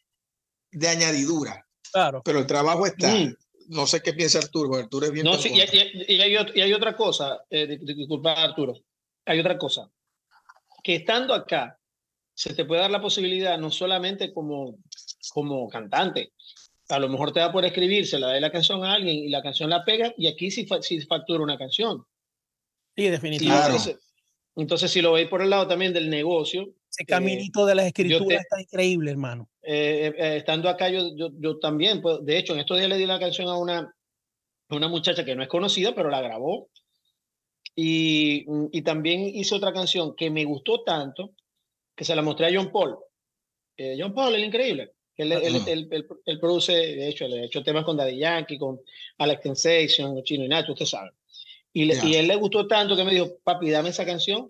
[0.71, 1.67] de añadidura.
[1.93, 2.23] Claro.
[2.25, 3.13] Pero el trabajo está.
[3.13, 3.35] Mm.
[3.67, 5.25] No sé qué piensa Arturo, Arturo es bien.
[5.27, 8.75] No, sí, y, hay, y, hay, otra cosa, eh, disculpa Arturo,
[9.27, 9.91] hay otra cosa.
[10.85, 11.79] que estando acá
[12.33, 14.79] se te puede dar la posibilidad no solamente como,
[15.35, 16.33] como cantante,
[16.89, 19.29] a lo mejor te da por escribir, se la da la canción a alguien y
[19.29, 22.05] la canción la pega y aquí sí, sí factura una canción.
[22.97, 23.99] Sí, definitivamente.
[24.57, 26.69] Entonces, si lo veis por el lado también del negocio.
[26.91, 29.49] Ese caminito de las escrituras está increíble, hermano.
[29.63, 32.97] Eh, eh, estando acá, yo, yo, yo también, pues, de hecho, en estos días le
[32.97, 33.95] di la canción a una,
[34.69, 36.71] a una muchacha que no es conocida, pero la grabó.
[37.77, 41.35] Y, y también hice otra canción que me gustó tanto
[41.95, 42.97] que se la mostré a John Paul.
[43.77, 44.95] Eh, John Paul, el increíble.
[45.19, 45.89] Él, él,
[46.27, 48.81] él, produce, de hecho, le ha hecho temas con Daddy Yankee, con
[49.19, 51.11] Alex Sensation, Chino y Nacho, usted sabe.
[51.73, 54.47] Y, le, y él le gustó tanto que me dijo, papi, dame esa canción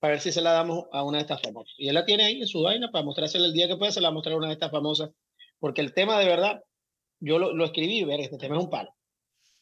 [0.00, 1.74] para ver si se la damos a una de estas famosas.
[1.78, 4.00] Y él la tiene ahí en su vaina para mostrársela el día que pueda, se
[4.00, 5.10] la mostrar a una de estas famosas.
[5.60, 6.60] Porque el tema de verdad,
[7.20, 8.92] yo lo, lo escribí, ver, este tema es un palo.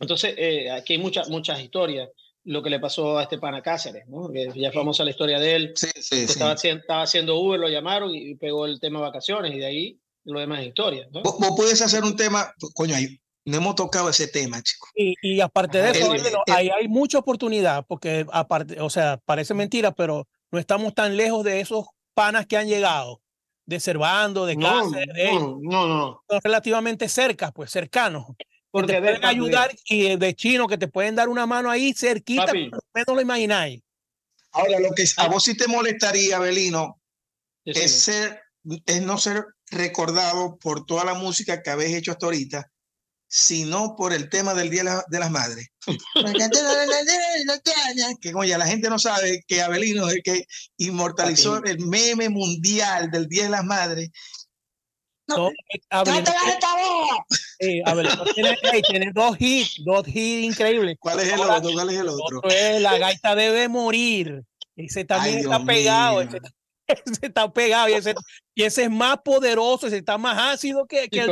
[0.00, 2.08] Entonces, eh, aquí hay muchas, muchas historias
[2.44, 4.30] lo que le pasó a este pana Cáceres, ¿no?
[4.32, 5.72] Que ya es famosa la historia de él.
[5.76, 9.66] Sí, sí, Estaba, estaba, haciendo Uber, lo llamaron y pegó el tema vacaciones y de
[9.66, 11.06] ahí lo demás es historia.
[11.12, 11.22] ¿no?
[11.22, 14.86] ¿Vos, puedes hacer un tema, coño, ahí no hemos tocado ese tema, chico.
[14.94, 16.12] Y, y aparte de eso,
[16.48, 21.44] ahí hay mucha oportunidad, porque aparte, o sea, parece mentira, pero no estamos tan lejos
[21.44, 23.20] de esos panas que han llegado,
[23.66, 28.26] de Cervando, de Cáceres, no, no, no, Son relativamente cerca, pues cercanos
[28.72, 32.52] porque te pueden ayudar y de chino que te pueden dar una mano ahí cerquita,
[32.52, 33.82] no lo imagináis.
[34.50, 37.00] Ahora, lo que a vos sí te molestaría, Belino,
[37.64, 38.40] es, ser,
[38.86, 42.70] es no ser recordado por toda la música que habéis hecho hasta ahorita,
[43.26, 45.68] sino por el tema del Día de las Madres.
[48.20, 50.46] que oye, la gente no sabe que Abelino es el que
[50.76, 54.10] inmortalizó el meme mundial del Día de las Madres
[55.28, 55.50] no,
[58.86, 60.96] tiene, dos hits, dos hits increíbles.
[60.98, 61.72] ¿Cuál es el otro?
[61.72, 62.42] ¿Cuál es el otro?
[62.80, 64.42] la gaita debe morir.
[64.76, 66.22] Ese también está pegado.
[66.22, 66.50] Ese, está
[67.54, 68.14] pegado y ese,
[68.54, 71.30] y ese es más poderoso, ese está más ácido que, que el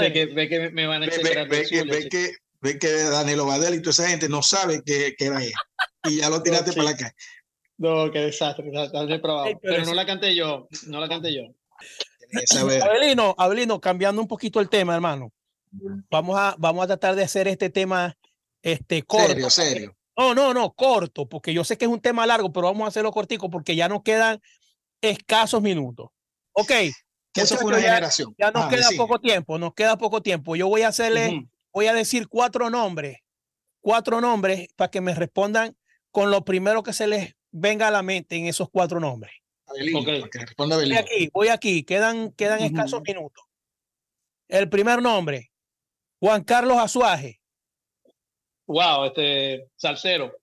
[0.00, 2.30] de que, ve que me van a echar ve, ve, que, ve, que,
[2.60, 5.52] ve que Danilo Badel y toda esa gente no sabe que, que era él.
[6.04, 7.14] Y ya lo tiraste para la calle.
[7.78, 8.70] No, qué desastre.
[8.72, 10.66] pero, pero no la canté yo.
[10.86, 11.42] No la canté yo.
[12.82, 15.32] Abelino, Abelino, cambiando un poquito el tema, hermano.
[16.10, 18.16] Vamos a, vamos a tratar de hacer este tema
[18.62, 19.28] este, corto.
[19.28, 19.96] Serio, serio.
[20.16, 22.88] No, no, no, corto, porque yo sé que es un tema largo, pero vamos a
[22.88, 24.40] hacerlo cortico porque ya nos quedan
[25.00, 26.08] escasos minutos.
[26.52, 26.70] Ok.
[27.34, 28.34] Eso fue una ya, generación.
[28.38, 30.56] Ya nos queda poco tiempo, nos queda poco tiempo.
[30.56, 33.18] Yo voy a hacerle, voy a decir cuatro nombres,
[33.80, 35.76] cuatro nombres para que me respondan
[36.10, 39.32] con lo primero que se les venga a la mente en esos cuatro nombres
[39.66, 43.44] voy aquí, voy aquí, quedan, quedan escasos minutos.
[44.48, 45.50] El primer nombre,
[46.20, 47.40] Juan Carlos Azuaje.
[48.66, 50.36] Wow, este salsero.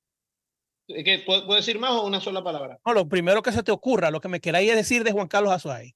[0.94, 2.80] ¿Qué, ¿Puedo decir más o una sola palabra?
[2.86, 5.54] No, lo primero que se te ocurra, lo que me queráis decir de Juan Carlos
[5.54, 5.96] Azuaje.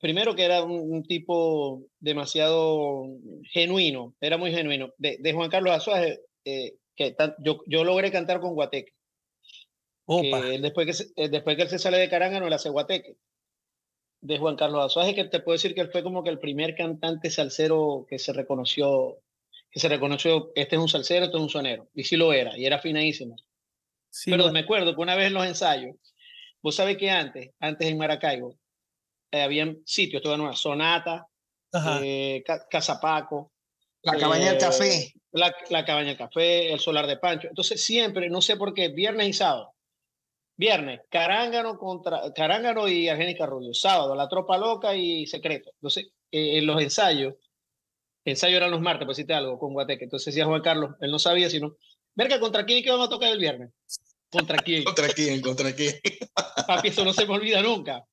[0.00, 3.04] Primero que era un, tipo demasiado
[3.52, 4.92] genuino, era muy genuino.
[4.98, 8.92] De, Juan Carlos Azuaje, eh, que yo, yo logré cantar con Guateque
[10.60, 13.16] después, que eh, después que él se sale de Caranga, no le hace Guateque.
[14.20, 16.74] De Juan Carlos Azuaje, que te puedo decir que él fue como que el primer
[16.74, 19.18] cantante salsero que se reconoció,
[19.70, 21.88] que se reconoció, este es un salsero, este es un sonero.
[21.94, 23.36] Y sí lo era, y era finadísimo.
[24.24, 25.96] Pero me acuerdo que una vez en los ensayos,
[26.62, 28.56] vos sabés que antes, antes en Maracaibo,
[29.30, 31.26] eh, habían sitios, toda nueva, Sonata,
[32.02, 33.52] eh, Casapaco.
[34.02, 35.12] La cabaña del café.
[35.32, 37.48] La, la, cabaña del café, el solar de Pancho.
[37.48, 39.74] Entonces siempre, no sé por qué, viernes y sábado,
[40.58, 43.72] Viernes, Carángano contra Carángano y Argénica Rubio.
[43.72, 45.70] Sábado, La Tropa Loca y Secreto.
[45.74, 47.34] Entonces, eh, en los ensayos,
[48.24, 50.02] ensayo eran los martes, pues te algo, con Guateque.
[50.02, 51.76] Entonces decía Juan Carlos, él no sabía, sino,
[52.16, 53.70] verga, ¿contra quién que vamos a tocar el viernes?
[54.30, 54.84] ¿Contra quién?
[54.84, 55.40] ¿Contra quién?
[55.40, 55.94] ¿Contra quién?
[56.66, 58.04] Papi, eso no se me olvida nunca.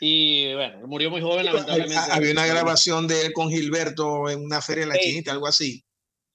[0.00, 2.10] Y bueno, murió muy joven, lamentablemente.
[2.10, 5.84] Había una grabación de él con Gilberto en una feria en la Chinita, algo así.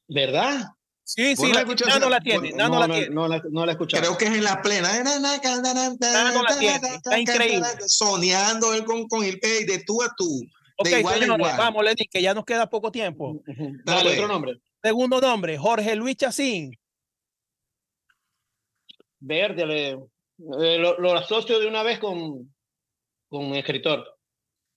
[0.07, 0.65] ¿Verdad?
[1.03, 1.63] Sí, sí, la,
[1.99, 3.09] no la tiene, no, no, la tiene.
[3.09, 3.77] No, la, no la.
[3.77, 4.91] Creo que es en la plena.
[5.03, 7.65] no la tiene, está increíble.
[7.85, 10.45] Soñando él con, con el de tú a tú.
[10.77, 11.57] Ok, de igual señores, igual.
[11.57, 13.41] vamos, Lenny, que ya nos queda poco tiempo.
[13.85, 14.59] Dale, otro nombre.
[14.83, 16.77] Segundo nombre, Jorge Luis Chacín.
[19.20, 22.53] Verde, le, eh, lo, lo, asocio de una vez con,
[23.28, 24.18] con un escritor,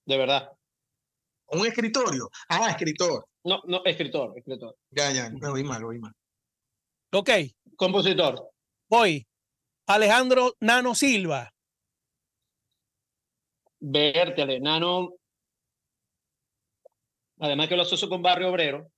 [0.07, 0.51] de verdad.
[1.49, 2.31] ¿Un escritorio?
[2.49, 3.27] Ah, escritor.
[3.45, 4.77] No, no, escritor, escritor.
[4.91, 6.13] Ya, ya, me oí mal, oí mal.
[7.13, 7.31] Ok.
[7.77, 8.51] Compositor.
[8.89, 9.27] Voy.
[9.87, 11.53] Alejandro Nano Silva.
[13.81, 15.15] Vértele, Nano.
[17.41, 18.91] Además que lo asocio con Barrio Obrero.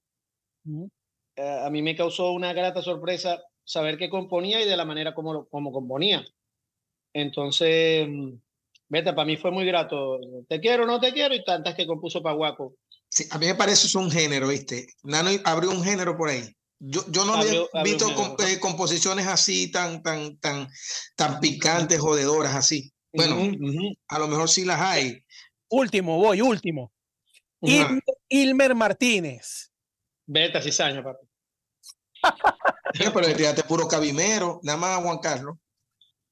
[1.36, 5.14] Eh, a mí me causó una grata sorpresa saber que componía y de la manera
[5.14, 6.24] como, como componía.
[7.12, 8.08] Entonces,
[8.92, 10.20] Vete, para mí fue muy grato.
[10.46, 12.74] Te quiero, no te quiero, y tantas que compuso Paguaco.
[13.08, 14.86] Sí, a mí me parece eso un género, ¿viste?
[15.02, 16.54] Nano abrió un género por ahí.
[16.78, 18.06] Yo, yo no había visto
[18.46, 20.68] eh, composiciones así tan, tan, tan,
[21.16, 22.92] tan picantes, jodedoras, así.
[23.14, 23.36] Bueno,
[24.08, 25.24] a lo mejor sí las hay.
[25.70, 26.92] Último, voy, último.
[28.28, 29.70] Ilmer, Martínez.
[30.26, 31.26] Vete, cizaña, papi.
[33.14, 35.56] Pero tiraste puro cabimero, nada más Juan Carlos.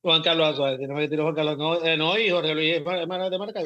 [0.02, 2.80] Juan Carlos Azuárez, no me tiró Juan Carlos, no, eh, no y Jorge Luis de
[2.80, 3.60] marca.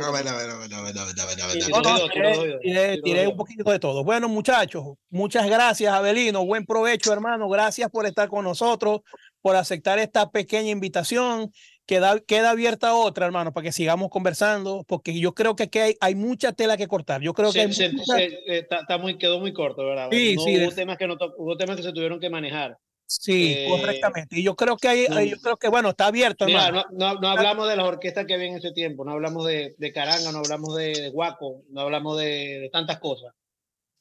[3.05, 4.03] Tiré un poquito de todo.
[4.03, 6.45] Bueno, muchachos, muchas gracias, Abelino.
[6.45, 7.49] Buen provecho, hermano.
[7.49, 9.03] Gracias por estar con nosotros,
[9.41, 11.53] por aceptar esta pequeña invitación.
[11.87, 15.97] Queda, queda abierta otra, hermano, para que sigamos conversando, porque yo creo que aquí hay,
[16.01, 17.21] hay mucha tela que cortar.
[17.21, 20.09] Yo creo que se, eh, está, muy, quedó muy corto, ¿verdad?
[20.11, 22.79] Sí, sí, hubo, temas que no, hubo temas que se tuvieron que manejar.
[23.07, 24.39] Sí, eh, correctamente.
[24.39, 26.47] Y yo creo que hay, yo creo que bueno, está abierto.
[26.49, 29.93] no, no, hablamos de las orquestas que había en ese tiempo, no hablamos de, de
[29.93, 33.33] Caranga, no hablamos de, Guaco, no hablamos de, tantas cosas.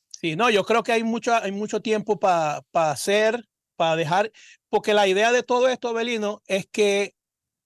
[0.10, 3.44] Sí, no, yo creo que hay mucho, hay mucho tiempo para hacer,
[3.76, 4.32] para dejar,
[4.70, 7.14] porque la idea de todo esto, Abelino, es que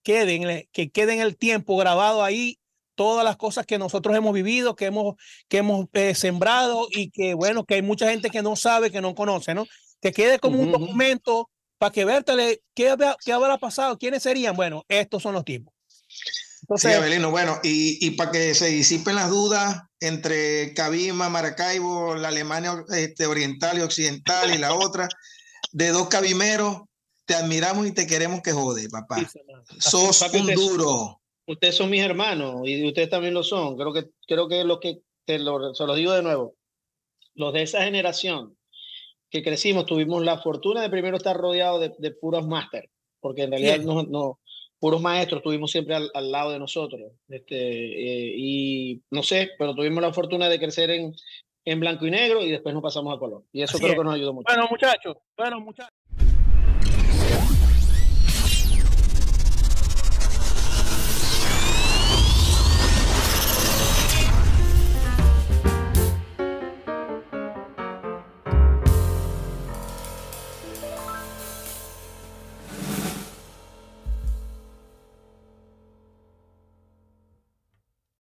[0.08, 2.60] queden, que queden el tiempo grabado ahí
[2.96, 5.16] todas las cosas que nosotros hemos vivido, que hemos,
[5.50, 9.02] que hemos eh, sembrado y que, bueno, que hay mucha gente que no sabe, que
[9.02, 9.66] no conoce, ¿no?
[10.02, 12.96] que quede como un documento para que vértele qué,
[13.26, 14.56] qué habrá pasado, quiénes serían.
[14.56, 15.74] Bueno, estos son los tipos.
[16.62, 22.16] Entonces, sí, Abelino, bueno, y, y para que se disipen las dudas entre Cabima, Maracaibo,
[22.16, 25.10] la Alemania este, oriental y occidental y la otra,
[25.72, 26.87] de dos cabimeros,
[27.28, 29.18] te admiramos y te queremos que jode, papá.
[29.80, 31.22] Sos un duro.
[31.46, 33.78] Ustedes son mis hermanos y ustedes también lo son.
[33.78, 36.56] Creo que, creo que los que, te lo, se los digo de nuevo,
[37.36, 38.58] los de esa generación
[39.30, 43.52] que crecimos tuvimos la fortuna de primero estar rodeado de, de puros máster, porque en
[43.52, 44.40] realidad no, no,
[44.80, 47.12] puros maestros tuvimos siempre al, al lado de nosotros.
[47.28, 51.14] Este, eh, y no sé, pero tuvimos la fortuna de crecer en,
[51.66, 53.44] en blanco y negro y después nos pasamos a color.
[53.52, 54.46] Y eso creo que nos ayudó mucho.
[54.48, 55.92] Bueno, muchachos, bueno, muchachos.